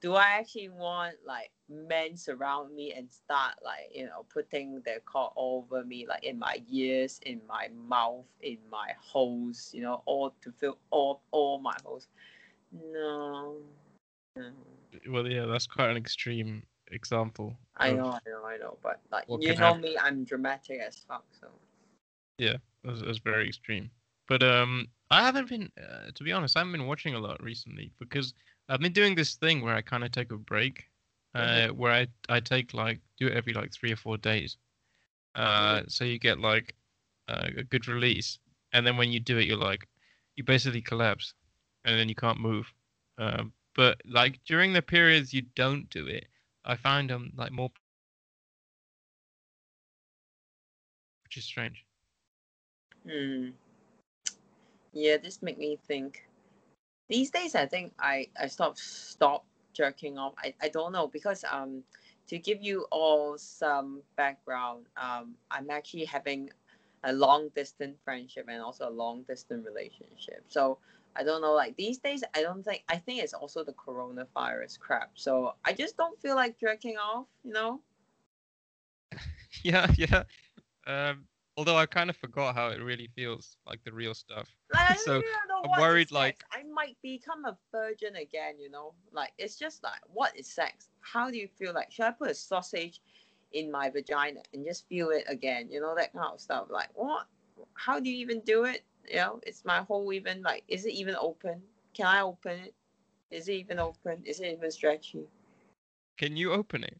Do 0.00 0.14
I 0.14 0.38
actually 0.38 0.70
want 0.70 1.16
like 1.26 1.50
men 1.68 2.16
surround 2.16 2.74
me 2.74 2.92
and 2.94 3.10
start 3.10 3.54
like 3.64 3.90
you 3.94 4.06
know 4.06 4.24
putting 4.32 4.80
their 4.84 5.00
cock 5.00 5.32
all 5.36 5.66
over 5.70 5.84
me 5.84 6.06
like 6.08 6.24
in 6.24 6.38
my 6.38 6.62
ears, 6.70 7.20
in 7.26 7.40
my 7.46 7.68
mouth, 7.88 8.24
in 8.40 8.58
my 8.70 8.92
holes, 8.98 9.70
you 9.74 9.82
know, 9.82 10.02
all 10.06 10.34
to 10.42 10.52
fill 10.52 10.78
all 10.90 11.22
all 11.32 11.58
my 11.58 11.76
holes? 11.84 12.08
No. 12.72 13.56
no. 14.36 14.50
Well, 15.08 15.26
yeah, 15.26 15.46
that's 15.46 15.66
quite 15.66 15.90
an 15.90 15.96
extreme 15.96 16.62
example. 16.90 17.56
I 17.76 17.92
know, 17.92 18.10
I 18.10 18.18
know, 18.28 18.44
I 18.44 18.56
know, 18.56 18.78
but 18.82 19.00
like 19.10 19.24
you 19.28 19.54
know 19.54 19.66
happen. 19.66 19.80
me, 19.80 19.96
I'm 19.98 20.24
dramatic 20.24 20.80
as 20.80 20.98
fuck. 21.08 21.24
So 21.40 21.48
Yeah, 22.38 22.56
That's, 22.84 23.02
that's 23.02 23.18
very 23.18 23.48
extreme. 23.48 23.90
But 24.28 24.42
um, 24.42 24.86
I 25.10 25.24
haven't 25.24 25.48
been, 25.48 25.70
uh, 25.76 26.10
to 26.14 26.24
be 26.24 26.32
honest, 26.32 26.56
I 26.56 26.60
haven't 26.60 26.72
been 26.72 26.86
watching 26.86 27.14
a 27.14 27.18
lot 27.18 27.42
recently 27.42 27.92
because 27.98 28.34
I've 28.70 28.80
been 28.80 28.92
doing 28.92 29.16
this 29.16 29.34
thing 29.34 29.62
where 29.62 29.74
I 29.74 29.82
kind 29.82 30.04
of 30.04 30.12
take 30.12 30.32
a 30.32 30.36
break, 30.38 30.88
uh, 31.34 31.68
Mhm. 31.68 31.76
where 31.76 31.92
I 31.92 32.08
I 32.28 32.40
take 32.40 32.72
like 32.74 33.00
do 33.18 33.26
it 33.26 33.34
every 33.34 33.52
like 33.52 33.72
three 33.72 33.92
or 33.92 33.96
four 33.96 34.16
days. 34.18 34.56
Uh, 35.34 35.82
so 35.88 36.04
you 36.04 36.18
get 36.18 36.38
like 36.38 36.74
uh, 37.28 37.48
a 37.58 37.64
good 37.64 37.88
release, 37.88 38.38
and 38.72 38.86
then 38.86 38.96
when 38.96 39.12
you 39.12 39.20
do 39.20 39.38
it, 39.38 39.46
you're 39.46 39.56
like, 39.56 39.88
you 40.36 40.44
basically 40.44 40.82
collapse, 40.82 41.34
and 41.84 41.98
then 41.98 42.08
you 42.08 42.14
can't 42.14 42.40
move. 42.40 42.72
Um, 43.18 43.52
but 43.74 44.00
like 44.06 44.44
during 44.44 44.72
the 44.72 44.82
periods 44.82 45.32
you 45.34 45.42
don't 45.54 45.88
do 45.90 46.06
it, 46.06 46.28
I 46.64 46.76
find 46.76 47.10
them 47.10 47.32
like 47.36 47.52
more, 47.52 47.70
which 51.24 51.36
is 51.36 51.44
strange. 51.44 51.84
Hmm. 53.06 53.50
Yeah, 54.92 55.16
this 55.18 55.42
make 55.42 55.58
me 55.58 55.76
think. 55.86 56.29
These 57.10 57.30
days, 57.32 57.56
I 57.56 57.66
think 57.66 57.94
I 58.00 58.28
I 58.40 58.48
stop 58.48 58.78
stop 58.78 59.46
jerking 59.74 60.18
off. 60.18 60.34
I, 60.38 60.54
I 60.62 60.68
don't 60.70 60.92
know 60.92 61.08
because 61.08 61.44
um 61.50 61.84
to 62.28 62.38
give 62.38 62.62
you 62.62 62.86
all 62.92 63.38
some 63.38 64.02
background, 64.16 64.86
um 64.96 65.36
I'm 65.50 65.70
actually 65.70 66.06
having 66.06 66.50
a 67.04 67.12
long 67.12 67.50
distance 67.56 67.98
friendship 68.04 68.46
and 68.48 68.62
also 68.62 68.88
a 68.88 68.90
long 68.90 69.22
distance 69.24 69.66
relationship. 69.66 70.44
So 70.48 70.78
I 71.16 71.24
don't 71.24 71.42
know. 71.42 71.52
Like 71.54 71.76
these 71.76 71.98
days, 71.98 72.24
I 72.34 72.42
don't 72.42 72.64
think 72.64 72.84
I 72.88 72.96
think 72.98 73.22
it's 73.22 73.34
also 73.34 73.64
the 73.64 73.74
coronavirus 73.74 74.80
crap. 74.80 75.12
So 75.16 75.54
I 75.64 75.72
just 75.74 75.96
don't 75.98 76.20
feel 76.20 76.36
like 76.36 76.58
jerking 76.58 76.96
off. 76.98 77.26
You 77.44 77.52
know. 77.52 77.80
Yeah, 79.64 79.88
yeah. 79.98 80.24
Um, 80.86 81.26
although 81.60 81.76
I 81.76 81.84
kind 81.84 82.08
of 82.08 82.16
forgot 82.16 82.54
how 82.54 82.68
it 82.68 82.80
really 82.82 83.06
feels, 83.14 83.58
like 83.66 83.84
the 83.84 83.92
real 83.92 84.14
stuff. 84.14 84.48
Like, 84.72 84.96
So, 85.04 85.20
don't 85.20 85.24
even 85.24 85.32
know 85.46 85.70
I'm 85.74 85.78
worried, 85.78 86.08
sex. 86.08 86.12
like- 86.12 86.42
I 86.52 86.62
might 86.62 86.96
become 87.02 87.44
a 87.44 87.54
virgin 87.70 88.16
again. 88.16 88.54
You 88.58 88.70
know, 88.70 88.94
like 89.12 89.32
it's 89.36 89.56
just 89.56 89.82
like 89.82 90.00
what 90.06 90.34
is 90.34 90.46
sex? 90.46 90.88
How 91.00 91.30
do 91.30 91.36
you 91.36 91.48
feel 91.58 91.74
like? 91.74 91.92
Should 91.92 92.06
I 92.06 92.12
put 92.12 92.30
a 92.30 92.34
sausage 92.34 93.02
in 93.52 93.70
my 93.70 93.90
vagina 93.90 94.40
and 94.54 94.64
just 94.64 94.88
feel 94.88 95.10
it 95.10 95.24
again? 95.28 95.68
You 95.70 95.82
know 95.82 95.94
that 95.96 96.14
kind 96.14 96.32
of 96.32 96.40
stuff. 96.40 96.68
Like 96.70 96.88
what? 96.94 97.26
How 97.74 98.00
do 98.00 98.08
you 98.08 98.16
even 98.16 98.40
do 98.40 98.64
it? 98.64 98.82
You 99.06 99.16
know, 99.16 99.40
it's 99.42 99.62
my 99.66 99.80
whole 99.82 100.10
even 100.14 100.40
like. 100.40 100.64
Is 100.66 100.86
it 100.86 100.94
even 100.94 101.14
open? 101.20 101.60
Can 101.92 102.06
I 102.06 102.22
open 102.22 102.58
it? 102.60 102.74
Is 103.30 103.48
it 103.50 103.52
even 103.64 103.78
open? 103.78 104.22
Is 104.24 104.40
it 104.40 104.46
even 104.56 104.70
stretchy? 104.70 105.26
Can 106.16 106.38
you 106.38 106.52
open 106.54 106.84
it? 106.84 106.98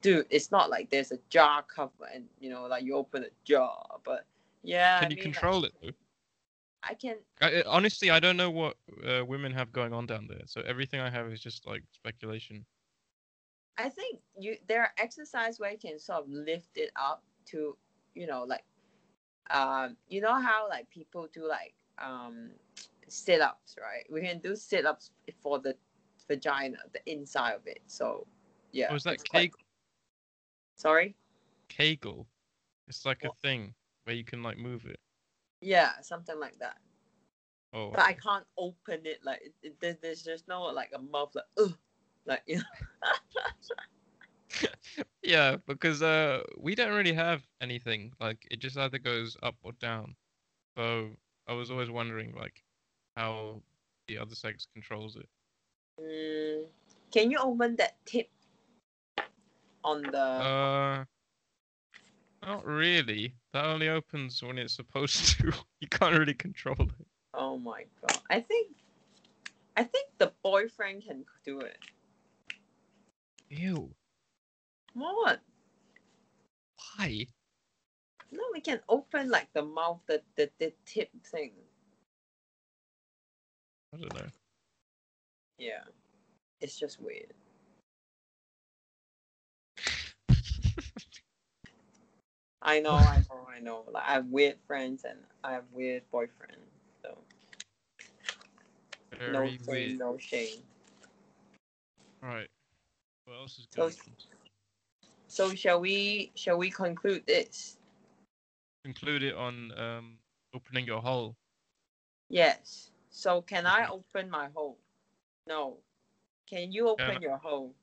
Dude, 0.00 0.26
it's 0.30 0.50
not 0.50 0.68
like 0.68 0.90
there's 0.90 1.12
a 1.12 1.18
jar 1.28 1.62
cover 1.62 2.06
and 2.12 2.24
you 2.40 2.50
know 2.50 2.66
like 2.66 2.82
you 2.84 2.94
open 2.94 3.24
a 3.24 3.28
jar, 3.44 3.98
but 4.04 4.26
yeah. 4.62 4.98
Can 4.98 5.06
I 5.06 5.10
you 5.10 5.16
mean, 5.16 5.24
like, 5.26 5.34
control 5.34 5.64
it 5.64 5.72
though? 5.82 5.90
I 6.82 6.94
can 6.94 7.16
I, 7.40 7.62
honestly, 7.66 8.10
I 8.10 8.20
don't 8.20 8.36
know 8.36 8.50
what 8.50 8.76
uh, 9.06 9.24
women 9.24 9.52
have 9.52 9.72
going 9.72 9.92
on 9.92 10.06
down 10.06 10.26
there. 10.28 10.42
So 10.46 10.60
everything 10.62 11.00
I 11.00 11.10
have 11.10 11.26
is 11.32 11.40
just 11.40 11.66
like 11.66 11.82
speculation. 11.92 12.64
I 13.78 13.88
think 13.88 14.18
you 14.38 14.56
there 14.66 14.82
are 14.82 14.92
exercise 14.98 15.60
where 15.60 15.70
you 15.70 15.78
can 15.78 15.98
sort 15.98 16.24
of 16.24 16.28
lift 16.30 16.76
it 16.76 16.90
up 16.96 17.22
to, 17.46 17.76
you 18.14 18.26
know, 18.26 18.44
like, 18.44 18.64
um, 19.50 19.96
you 20.08 20.20
know 20.20 20.40
how 20.40 20.68
like 20.68 20.88
people 20.90 21.28
do 21.32 21.46
like 21.46 21.74
um, 21.98 22.50
sit 23.08 23.40
ups, 23.40 23.76
right? 23.80 24.04
We 24.10 24.22
can 24.22 24.38
do 24.38 24.56
sit 24.56 24.86
ups 24.86 25.10
for 25.42 25.58
the 25.58 25.76
vagina, 26.28 26.78
the 26.92 27.00
inside 27.10 27.52
of 27.52 27.66
it. 27.66 27.80
So, 27.86 28.26
yeah. 28.72 28.88
Oh, 28.90 28.98
that 28.98 29.22
cake 29.24 29.52
Sorry. 30.76 31.16
Kegel? 31.68 32.26
It's 32.88 33.04
like 33.04 33.24
a 33.24 33.30
thing 33.42 33.74
where 34.04 34.14
you 34.14 34.24
can 34.24 34.42
like 34.42 34.58
move 34.58 34.86
it. 34.86 35.00
Yeah, 35.60 35.92
something 36.02 36.38
like 36.38 36.58
that. 36.60 36.78
Oh, 37.72 37.90
But 37.90 38.00
I 38.00 38.12
can't 38.12 38.46
open 38.56 39.00
it 39.06 39.20
like 39.24 39.42
it, 39.42 39.54
it, 39.62 39.80
there- 39.80 39.98
there's 40.00 40.22
just 40.22 40.48
no 40.48 40.62
like 40.64 40.92
a 40.94 41.00
mouth 41.00 41.34
like 41.34 41.44
ugh, 41.58 41.76
like 42.26 42.42
you 42.46 42.58
know. 42.58 42.62
yeah, 45.22 45.56
because 45.66 46.02
uh, 46.02 46.42
we 46.58 46.74
don't 46.74 46.94
really 46.94 47.12
have 47.14 47.42
anything. 47.60 48.12
Like 48.20 48.46
it 48.50 48.60
just 48.60 48.78
either 48.78 48.98
goes 48.98 49.36
up 49.42 49.56
or 49.62 49.72
down. 49.72 50.14
So 50.76 51.10
I 51.48 51.54
was 51.54 51.70
always 51.70 51.90
wondering 51.90 52.34
like 52.34 52.62
how 53.16 53.62
the 54.08 54.18
other 54.18 54.34
sex 54.34 54.66
controls 54.72 55.16
it. 55.16 55.28
Mm, 56.00 56.66
can 57.10 57.30
you 57.30 57.38
open 57.38 57.76
that 57.76 57.96
tip 58.06 58.28
on 59.86 60.02
the? 60.02 60.18
Uh, 60.18 61.04
not 62.44 62.66
really. 62.66 63.32
That 63.52 63.64
only 63.64 63.88
opens 63.88 64.42
when 64.42 64.58
it's 64.58 64.74
supposed 64.74 65.26
to. 65.38 65.52
You 65.80 65.88
can't 65.88 66.18
really 66.18 66.34
control 66.34 66.76
it. 66.78 67.06
Oh 67.32 67.56
my 67.56 67.84
god! 68.00 68.18
I 68.28 68.40
think, 68.40 68.68
I 69.76 69.84
think 69.84 70.08
the 70.18 70.32
boyfriend 70.42 71.04
can 71.06 71.24
do 71.44 71.60
it. 71.60 71.78
Ew. 73.48 73.90
What? 74.94 75.40
Why? 76.96 77.26
No, 78.32 78.42
we 78.52 78.60
can 78.60 78.80
open 78.88 79.30
like 79.30 79.52
the 79.54 79.62
mouth, 79.62 80.00
the 80.06 80.20
the, 80.36 80.50
the 80.58 80.72
tip 80.84 81.10
thing. 81.24 81.52
I 83.94 83.98
don't 83.98 84.14
know. 84.14 84.26
Yeah, 85.58 85.84
it's 86.60 86.78
just 86.78 87.00
weird. 87.00 87.32
I 92.62 92.80
know, 92.80 92.94
I 92.94 93.18
know, 93.28 93.46
I 93.56 93.60
know. 93.60 93.84
Like 93.90 94.04
I 94.06 94.12
have 94.14 94.26
weird 94.26 94.56
friends 94.66 95.04
and 95.04 95.18
I 95.44 95.52
have 95.52 95.64
weird 95.72 96.02
boyfriends. 96.12 96.66
So 97.02 97.16
no 99.32 99.46
shame, 99.46 99.58
weird. 99.66 99.98
no 99.98 100.18
shame. 100.18 100.58
Right. 102.22 102.48
What 103.26 103.34
else 103.38 103.58
is 103.58 103.66
So- 103.70 103.82
going 103.82 103.94
on? 104.06 104.16
So 105.28 105.54
shall 105.54 105.80
we? 105.80 106.32
Shall 106.34 106.56
we 106.56 106.70
conclude 106.70 107.26
this? 107.26 107.76
Conclude 108.84 109.22
it 109.22 109.34
on 109.34 109.76
um 109.78 110.18
opening 110.54 110.86
your 110.86 111.00
hole. 111.02 111.36
Yes. 112.30 112.90
So 113.10 113.42
can 113.42 113.66
I 113.66 113.82
Mhm. 113.84 113.90
open 113.90 114.30
my 114.30 114.48
hole? 114.48 114.78
No. 115.46 115.78
Can 116.46 116.72
you 116.72 116.88
open 116.88 117.14
no. 117.14 117.20
your 117.20 117.36
hole? 117.36 117.74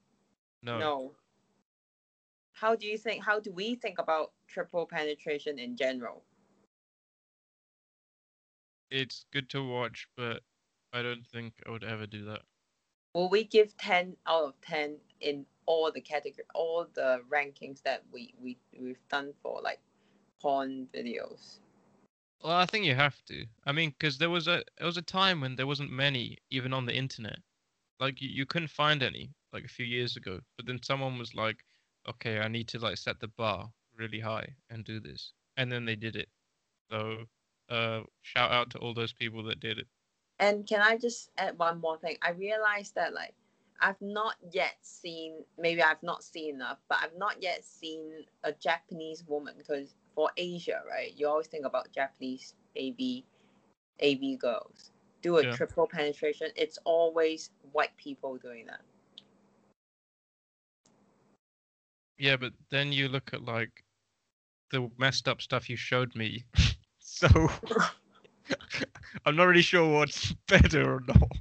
No. 0.61 0.79
No. 0.79 1.15
How 2.63 2.77
do 2.77 2.87
you 2.87 2.97
think? 2.97 3.25
How 3.25 3.41
do 3.41 3.51
we 3.51 3.75
think 3.75 3.99
about 3.99 4.31
triple 4.47 4.85
penetration 4.85 5.59
in 5.59 5.75
general? 5.75 6.23
It's 8.89 9.25
good 9.33 9.49
to 9.49 9.67
watch, 9.67 10.07
but 10.15 10.43
I 10.93 11.01
don't 11.01 11.27
think 11.27 11.55
I 11.67 11.71
would 11.71 11.83
ever 11.83 12.07
do 12.07 12.23
that. 12.23 12.43
Will 13.13 13.27
we 13.27 13.43
give 13.43 13.75
ten 13.75 14.15
out 14.25 14.45
of 14.45 14.61
ten 14.61 14.95
in 15.19 15.45
all 15.65 15.91
the 15.91 15.99
category, 15.99 16.45
all 16.55 16.87
the 16.93 17.19
rankings 17.29 17.81
that 17.83 18.01
we 18.13 18.33
we 18.41 18.57
we've 18.79 19.05
done 19.09 19.33
for 19.41 19.59
like 19.61 19.81
porn 20.41 20.87
videos? 20.95 21.59
Well, 22.41 22.53
I 22.53 22.65
think 22.65 22.85
you 22.85 22.95
have 22.95 23.21
to. 23.25 23.45
I 23.65 23.73
mean, 23.73 23.89
because 23.89 24.19
there 24.19 24.29
was 24.29 24.47
a 24.47 24.63
there 24.77 24.87
was 24.87 24.95
a 24.95 25.01
time 25.01 25.41
when 25.41 25.57
there 25.57 25.67
wasn't 25.67 25.91
many 25.91 26.37
even 26.49 26.71
on 26.71 26.85
the 26.85 26.95
internet. 26.95 27.39
Like 27.99 28.21
you, 28.21 28.29
you 28.29 28.45
couldn't 28.45 28.69
find 28.69 29.03
any 29.03 29.31
like 29.51 29.65
a 29.65 29.75
few 29.75 29.85
years 29.85 30.15
ago. 30.15 30.39
But 30.55 30.65
then 30.65 30.79
someone 30.81 31.19
was 31.19 31.35
like, 31.35 31.57
"Okay, 32.07 32.39
I 32.39 32.47
need 32.47 32.67
to 32.69 32.79
like 32.79 32.97
set 32.97 33.19
the 33.19 33.27
bar 33.27 33.73
really 33.93 34.21
high 34.21 34.57
and 34.69 34.85
do 34.85 34.99
this," 34.99 35.33
and 35.57 35.71
then 35.71 35.85
they 35.85 35.95
did 35.97 36.15
it. 36.15 36.29
So, 36.91 37.29
uh, 37.69 38.03
shout 38.21 38.51
out 38.51 38.71
to 38.71 38.79
all 38.79 38.93
those 38.95 39.13
people 39.13 39.43
that 39.45 39.59
did 39.59 39.79
it. 39.79 39.89
And 40.39 40.67
can 40.67 40.81
I 40.81 40.97
just 40.97 41.31
add 41.37 41.57
one 41.57 41.79
more 41.79 41.97
thing? 41.97 42.17
I 42.21 42.31
realized 42.31 42.95
that 42.95 43.13
like 43.13 43.35
I've 43.79 44.01
not 44.01 44.35
yet 44.51 44.77
seen 44.85 45.45
maybe 45.57 45.81
I've 45.81 46.03
not 46.03 46.23
seen 46.23 46.55
enough, 46.55 46.79
but 46.87 46.99
I've 47.01 47.15
not 47.17 47.41
yet 47.41 47.63
seen 47.63 48.25
a 48.43 48.51
Japanese 48.53 49.23
woman 49.25 49.55
because 49.57 49.95
for 50.15 50.31
Asia, 50.37 50.83
right? 50.87 51.13
You 51.13 51.27
always 51.27 51.47
think 51.47 51.65
about 51.65 51.91
Japanese 51.91 52.55
AV 52.75 53.25
AV 53.99 54.35
girls 54.37 54.91
do 55.21 55.37
a 55.37 55.43
Yeah. 55.43 55.57
triple 55.57 55.87
penetration. 55.87 56.51
It's 56.55 56.77
always 56.83 57.51
white 57.71 57.95
people 57.97 58.37
doing 58.37 58.65
that. 58.67 58.81
Yeah, 62.23 62.37
but 62.37 62.53
then 62.69 62.93
you 62.93 63.09
look 63.09 63.31
at 63.33 63.43
like 63.43 63.83
the 64.71 64.89
messed 64.97 65.27
up 65.27 65.41
stuff 65.41 65.69
you 65.69 65.75
showed 65.75 66.15
me. 66.15 66.45
so 66.99 67.27
I'm 69.25 69.35
not 69.35 69.43
really 69.43 69.61
sure 69.61 69.91
what's 69.91 70.31
better 70.47 70.95
or 70.95 71.01
not. 71.05 71.31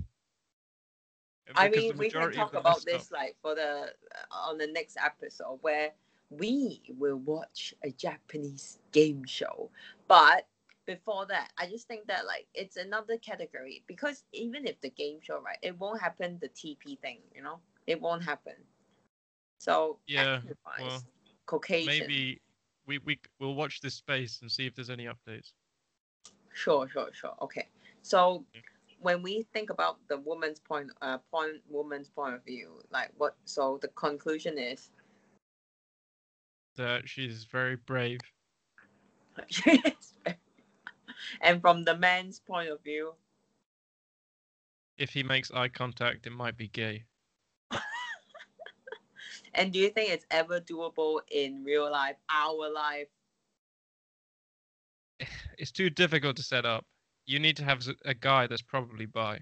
I 1.55 1.69
mean, 1.69 1.97
we 1.97 2.11
can 2.11 2.33
talk 2.33 2.55
about 2.55 2.79
up- 2.79 2.85
this 2.85 3.13
like 3.13 3.37
for 3.41 3.55
the 3.55 3.93
uh, 4.33 4.49
on 4.51 4.59
the 4.59 4.67
next 4.67 4.97
episode 4.97 5.61
where 5.61 5.91
we 6.31 6.83
will 6.99 7.19
watch 7.19 7.75
a 7.85 7.93
Japanese 7.93 8.81
game 8.91 9.23
show. 9.25 9.71
But 10.09 10.49
before 10.85 11.27
that, 11.27 11.53
I 11.57 11.67
just 11.69 11.87
think 11.87 12.09
that 12.09 12.27
like 12.27 12.49
it's 12.55 12.77
another 12.77 13.19
category 13.19 13.85
because 13.87 14.25
even 14.33 14.67
if 14.67 14.81
the 14.81 14.91
game 14.91 15.19
show, 15.23 15.41
right, 15.41 15.59
it 15.63 15.79
won't 15.79 16.01
happen 16.03 16.39
the 16.41 16.49
TP 16.49 16.99
thing, 16.99 17.21
you 17.33 17.41
know, 17.41 17.61
it 17.87 18.01
won't 18.01 18.25
happen. 18.25 18.55
So 19.63 19.99
Yeah, 20.09 20.41
well, 20.81 21.05
Caucasian, 21.47 21.87
Maybe 21.87 22.41
we 22.85 22.99
we 22.99 23.21
we'll 23.39 23.55
watch 23.55 23.81
this 23.81 23.95
space 23.95 24.41
and 24.43 24.51
see 24.51 24.67
if 24.67 24.75
there's 24.75 24.91
any 24.91 25.05
updates. 25.05 25.53
Sure, 26.53 26.89
sure, 26.89 27.11
sure. 27.13 27.35
Okay. 27.41 27.69
So 28.03 28.45
when 28.99 29.23
we 29.23 29.47
think 29.53 29.71
about 29.71 29.99
the 30.09 30.19
woman's 30.19 30.59
point, 30.59 30.91
uh, 31.01 31.19
point, 31.31 31.59
woman's 31.71 32.09
point 32.09 32.35
of 32.35 32.45
view, 32.45 32.83
like 32.91 33.13
what? 33.19 33.37
So 33.45 33.79
the 33.81 33.87
conclusion 33.89 34.59
is, 34.59 34.91
That 36.75 37.09
she's 37.09 37.45
very 37.45 37.77
brave. 37.77 38.19
and 41.41 41.61
from 41.61 41.85
the 41.85 41.97
man's 41.97 42.41
point 42.41 42.69
of 42.69 42.83
view, 42.83 43.15
If 44.99 45.11
he 45.11 45.23
makes 45.23 45.53
eye 45.53 45.69
contact, 45.69 46.27
it 46.27 46.33
might 46.33 46.57
be 46.57 46.67
gay. 46.67 47.05
And 49.55 49.73
do 49.73 49.79
you 49.79 49.91
think 49.91 50.11
it's 50.11 50.27
ever 50.31 50.61
doable 50.61 51.21
in 51.31 51.65
real 51.65 51.91
life, 51.91 52.17
our 52.31 52.71
life? 52.73 53.09
It's 55.59 55.71
too 55.71 55.91
difficult 55.91 56.37
to 56.37 56.43
set 56.43 56.65
up. 56.65 56.85
You 57.27 57.39
need 57.39 57.57
to 57.59 57.65
have 57.65 57.87
a 58.05 58.15
guy 58.15 58.47
that's 58.47 58.63
probably 58.63 59.07
bi. 59.07 59.41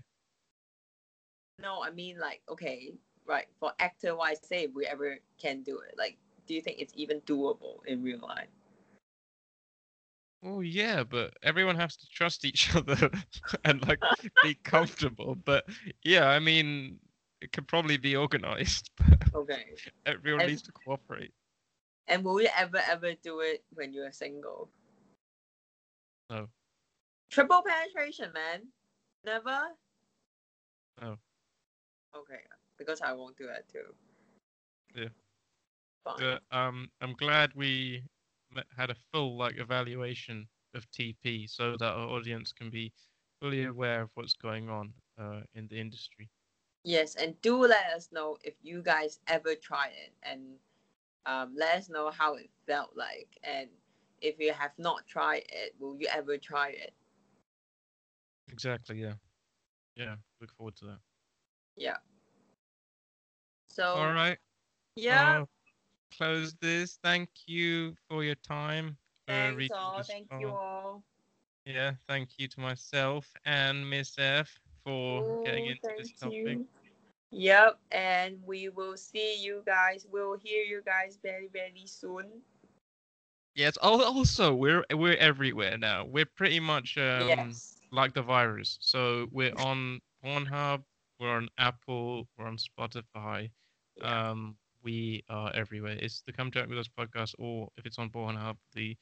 No, 1.60 1.82
I 1.82 1.90
mean 1.90 2.18
like, 2.18 2.42
okay, 2.48 2.92
right. 3.26 3.46
For 3.58 3.72
actor 3.78 4.14
wise, 4.16 4.38
say 4.42 4.64
if 4.64 4.74
we 4.74 4.86
ever 4.86 5.18
can 5.38 5.62
do 5.62 5.78
it, 5.78 5.94
like, 5.96 6.18
do 6.46 6.54
you 6.54 6.60
think 6.60 6.78
it's 6.80 6.92
even 6.96 7.20
doable 7.22 7.84
in 7.86 8.02
real 8.02 8.20
life? 8.20 8.48
Oh 10.42 10.60
yeah, 10.60 11.04
but 11.04 11.34
everyone 11.42 11.76
has 11.76 11.96
to 11.96 12.08
trust 12.08 12.44
each 12.44 12.74
other 12.74 13.10
and 13.64 13.86
like 13.86 14.00
be 14.42 14.54
comfortable. 14.54 15.36
But 15.36 15.64
yeah, 16.02 16.28
I 16.28 16.38
mean, 16.38 16.98
it 17.40 17.52
could 17.52 17.66
probably 17.66 17.96
be 17.96 18.16
organized. 18.16 18.90
Okay. 19.32 19.76
everyone 20.06 20.40
And- 20.40 20.50
needs 20.50 20.62
to 20.62 20.72
cooperate. 20.72 21.32
And 22.08 22.24
will 22.24 22.40
you 22.40 22.48
ever 22.56 22.78
ever 22.88 23.14
do 23.22 23.38
it 23.40 23.62
when 23.74 23.92
you're 23.92 24.10
single? 24.10 24.68
No. 26.28 26.48
Triple 27.30 27.62
penetration, 27.64 28.32
man. 28.34 28.66
Never. 29.24 29.60
No. 31.00 31.16
Okay, 32.16 32.40
because 32.76 33.00
I 33.00 33.12
won't 33.12 33.36
do 33.36 33.46
that 33.46 33.68
too. 33.68 33.94
Yeah. 34.96 35.08
Fine. 36.02 36.16
But 36.18 36.42
um, 36.56 36.88
I'm 37.00 37.14
glad 37.14 37.52
we 37.54 38.02
had 38.76 38.90
a 38.90 38.96
full 39.12 39.36
like 39.38 39.58
evaluation 39.58 40.48
of 40.74 40.90
TP, 40.90 41.48
so 41.48 41.76
that 41.78 41.92
our 41.92 42.08
audience 42.08 42.52
can 42.52 42.70
be 42.70 42.92
fully 43.40 43.64
aware 43.64 44.02
of 44.02 44.10
what's 44.14 44.34
going 44.34 44.68
on 44.68 44.92
uh, 45.20 45.40
in 45.54 45.68
the 45.68 45.78
industry. 45.78 46.28
Yes, 46.82 47.14
and 47.16 47.40
do 47.42 47.58
let 47.58 47.86
us 47.94 48.08
know 48.12 48.38
if 48.42 48.54
you 48.62 48.82
guys 48.82 49.20
ever 49.26 49.54
tried 49.54 49.92
it, 49.92 50.12
and 50.22 50.40
um, 51.26 51.54
let 51.56 51.76
us 51.76 51.88
know 51.88 52.10
how 52.10 52.34
it 52.34 52.50
felt 52.66 52.96
like. 52.96 53.38
And 53.42 53.68
if 54.20 54.38
you 54.38 54.52
have 54.52 54.72
not 54.78 55.06
tried 55.06 55.44
it, 55.48 55.74
will 55.78 55.96
you 55.98 56.08
ever 56.12 56.38
try 56.38 56.70
it? 56.70 56.92
Exactly. 58.50 59.00
Yeah. 59.00 59.14
Yeah. 59.96 60.16
Look 60.40 60.52
forward 60.52 60.76
to 60.76 60.86
that. 60.86 60.98
Yeah. 61.76 61.96
So 63.66 63.94
All 63.96 64.12
right. 64.12 64.38
yeah, 64.96 65.38
I'll 65.38 65.48
close 66.16 66.54
this. 66.60 66.98
Thank 67.02 67.28
you 67.46 67.94
for 68.08 68.24
your 68.24 68.34
time. 68.36 68.96
thanks 69.26 69.70
all. 69.70 70.02
Thank 70.02 70.28
you 70.38 70.48
all. 70.48 71.02
Yeah, 71.64 71.92
thank 72.08 72.38
you 72.38 72.48
to 72.48 72.60
myself 72.60 73.32
and 73.44 73.88
Miss 73.88 74.18
F 74.18 74.60
for 74.84 75.42
getting 75.44 75.66
Oh, 75.66 75.70
into 75.70 75.88
this 75.98 76.12
topic. 76.12 76.34
you. 76.46 76.66
Yep, 77.32 77.78
and 77.92 78.38
we 78.44 78.68
will 78.70 78.96
see 78.96 79.40
you 79.40 79.62
guys. 79.64 80.06
We'll 80.10 80.36
hear 80.36 80.64
you 80.64 80.82
guys 80.84 81.18
very, 81.22 81.48
very 81.52 81.86
soon. 81.86 82.26
Yes. 83.54 83.76
Also, 83.78 84.54
we're 84.54 84.84
we're 84.92 85.16
everywhere 85.16 85.78
now. 85.78 86.04
We're 86.04 86.24
pretty 86.26 86.60
much 86.60 86.96
um, 86.98 87.28
yes. 87.28 87.76
like 87.92 88.14
the 88.14 88.22
virus. 88.22 88.78
So 88.80 89.28
we're 89.30 89.54
on 89.58 90.00
Pornhub, 90.24 90.82
we're 91.20 91.36
on 91.36 91.48
Apple, 91.58 92.26
we're 92.36 92.46
on 92.46 92.56
Spotify. 92.56 93.50
Yeah. 93.96 94.30
Um, 94.30 94.56
we 94.82 95.22
are 95.28 95.52
everywhere. 95.54 95.96
It's 96.00 96.22
the 96.22 96.32
Come 96.32 96.50
Jack 96.50 96.68
with 96.68 96.78
Us 96.78 96.88
podcast, 96.88 97.34
or 97.38 97.68
if 97.76 97.86
it's 97.86 97.98
on 97.98 98.10
Pornhub, 98.10 98.56
the 98.74 98.96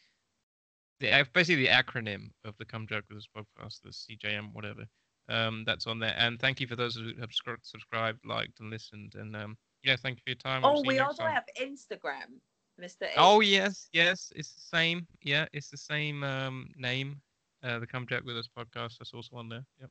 the 1.01 1.27
basically 1.33 1.65
the 1.65 1.69
acronym 1.71 2.31
of 2.45 2.57
the 2.59 2.65
Come 2.65 2.87
Jack 2.87 3.05
with 3.09 3.19
Us 3.19 3.29
podcast, 3.37 3.83
the 3.83 3.91
CJM, 3.91 4.53
whatever. 4.53 4.85
Um, 5.29 5.65
that's 5.67 5.87
on 5.87 5.99
there. 5.99 6.15
And 6.17 6.41
thank 6.41 6.61
you 6.61 6.67
for 6.67 6.77
those 6.77 6.97
who 6.97 7.13
have 7.21 7.33
scr- 7.33 7.63
subscribed, 7.63 8.25
liked, 8.25 8.61
and 8.61 8.71
listened. 8.71 9.15
And 9.15 9.37
um, 9.37 9.57
yeah, 9.83 9.97
thank 9.97 10.19
you 10.19 10.23
for 10.25 10.31
your 10.31 10.37
time. 10.37 10.63
We'll 10.63 10.79
oh, 10.79 10.83
we 10.87 10.99
also 10.99 11.23
time. 11.23 11.35
have 11.35 11.45
Instagram, 11.61 12.41
Mr. 12.81 13.03
A. 13.03 13.15
Oh 13.17 13.41
yes, 13.41 13.89
yes, 13.93 14.33
it's 14.35 14.53
the 14.53 14.61
same. 14.61 15.07
Yeah, 15.23 15.47
it's 15.53 15.71
the 15.71 15.77
same 15.77 16.25
um, 16.25 16.69
name. 16.77 17.21
Uh, 17.63 17.79
the 17.79 17.87
Come 17.87 18.07
Jack 18.07 18.25
with 18.25 18.37
Us 18.37 18.49
podcast. 18.49 18.99
That's 18.99 19.13
also 19.13 19.37
on 19.37 19.49
there. 19.49 19.65
Yep. 19.81 19.91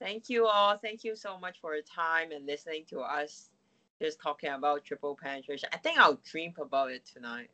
Thank 0.00 0.28
you 0.28 0.46
all. 0.46 0.78
Thank 0.78 1.04
you 1.04 1.16
so 1.16 1.38
much 1.38 1.58
for 1.60 1.74
your 1.74 1.82
time 1.82 2.32
and 2.32 2.46
listening 2.46 2.84
to 2.90 3.00
us 3.00 3.50
just 4.00 4.20
talking 4.20 4.50
about 4.50 4.84
triple 4.84 5.16
penetration. 5.20 5.68
I 5.72 5.76
think 5.76 5.98
I'll 5.98 6.20
dream 6.30 6.54
about 6.60 6.90
it 6.90 7.04
tonight. 7.04 7.50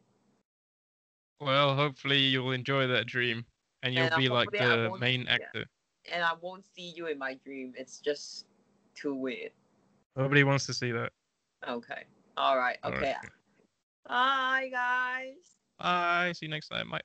Well, 1.40 1.74
hopefully 1.74 2.18
you'll 2.18 2.52
enjoy 2.52 2.86
that 2.86 3.06
dream, 3.06 3.44
and 3.82 3.94
you'll 3.94 4.04
And, 4.04 4.16
be 4.16 4.28
like 4.28 4.50
the 4.52 4.96
main 4.98 5.26
yeah. 5.28 5.64
And 6.12 6.22
I 6.22 6.32
won't 6.40 6.64
see 6.74 6.92
you 6.94 7.06
in 7.06 7.18
my 7.18 7.34
dream. 7.44 7.74
It's 7.76 7.98
just 7.98 8.46
too 8.94 9.14
weird. 9.14 9.52
Nobody 10.16 10.44
wants 10.44 10.66
to 10.66 10.74
see 10.74 10.92
that. 10.92 11.12
Okay. 11.68 12.04
All 12.36 12.58
right. 12.58 12.78
All 12.82 12.90
right, 12.92 12.98
Okay. 13.02 13.10
okay. 13.10 13.28
Bye, 14.06 14.68
guys. 14.70 15.56
Bye. 15.78 16.32
See 16.34 16.46
you 16.46 16.50
next 16.50 16.68
time. 16.68 16.90
Bye. 16.90 17.00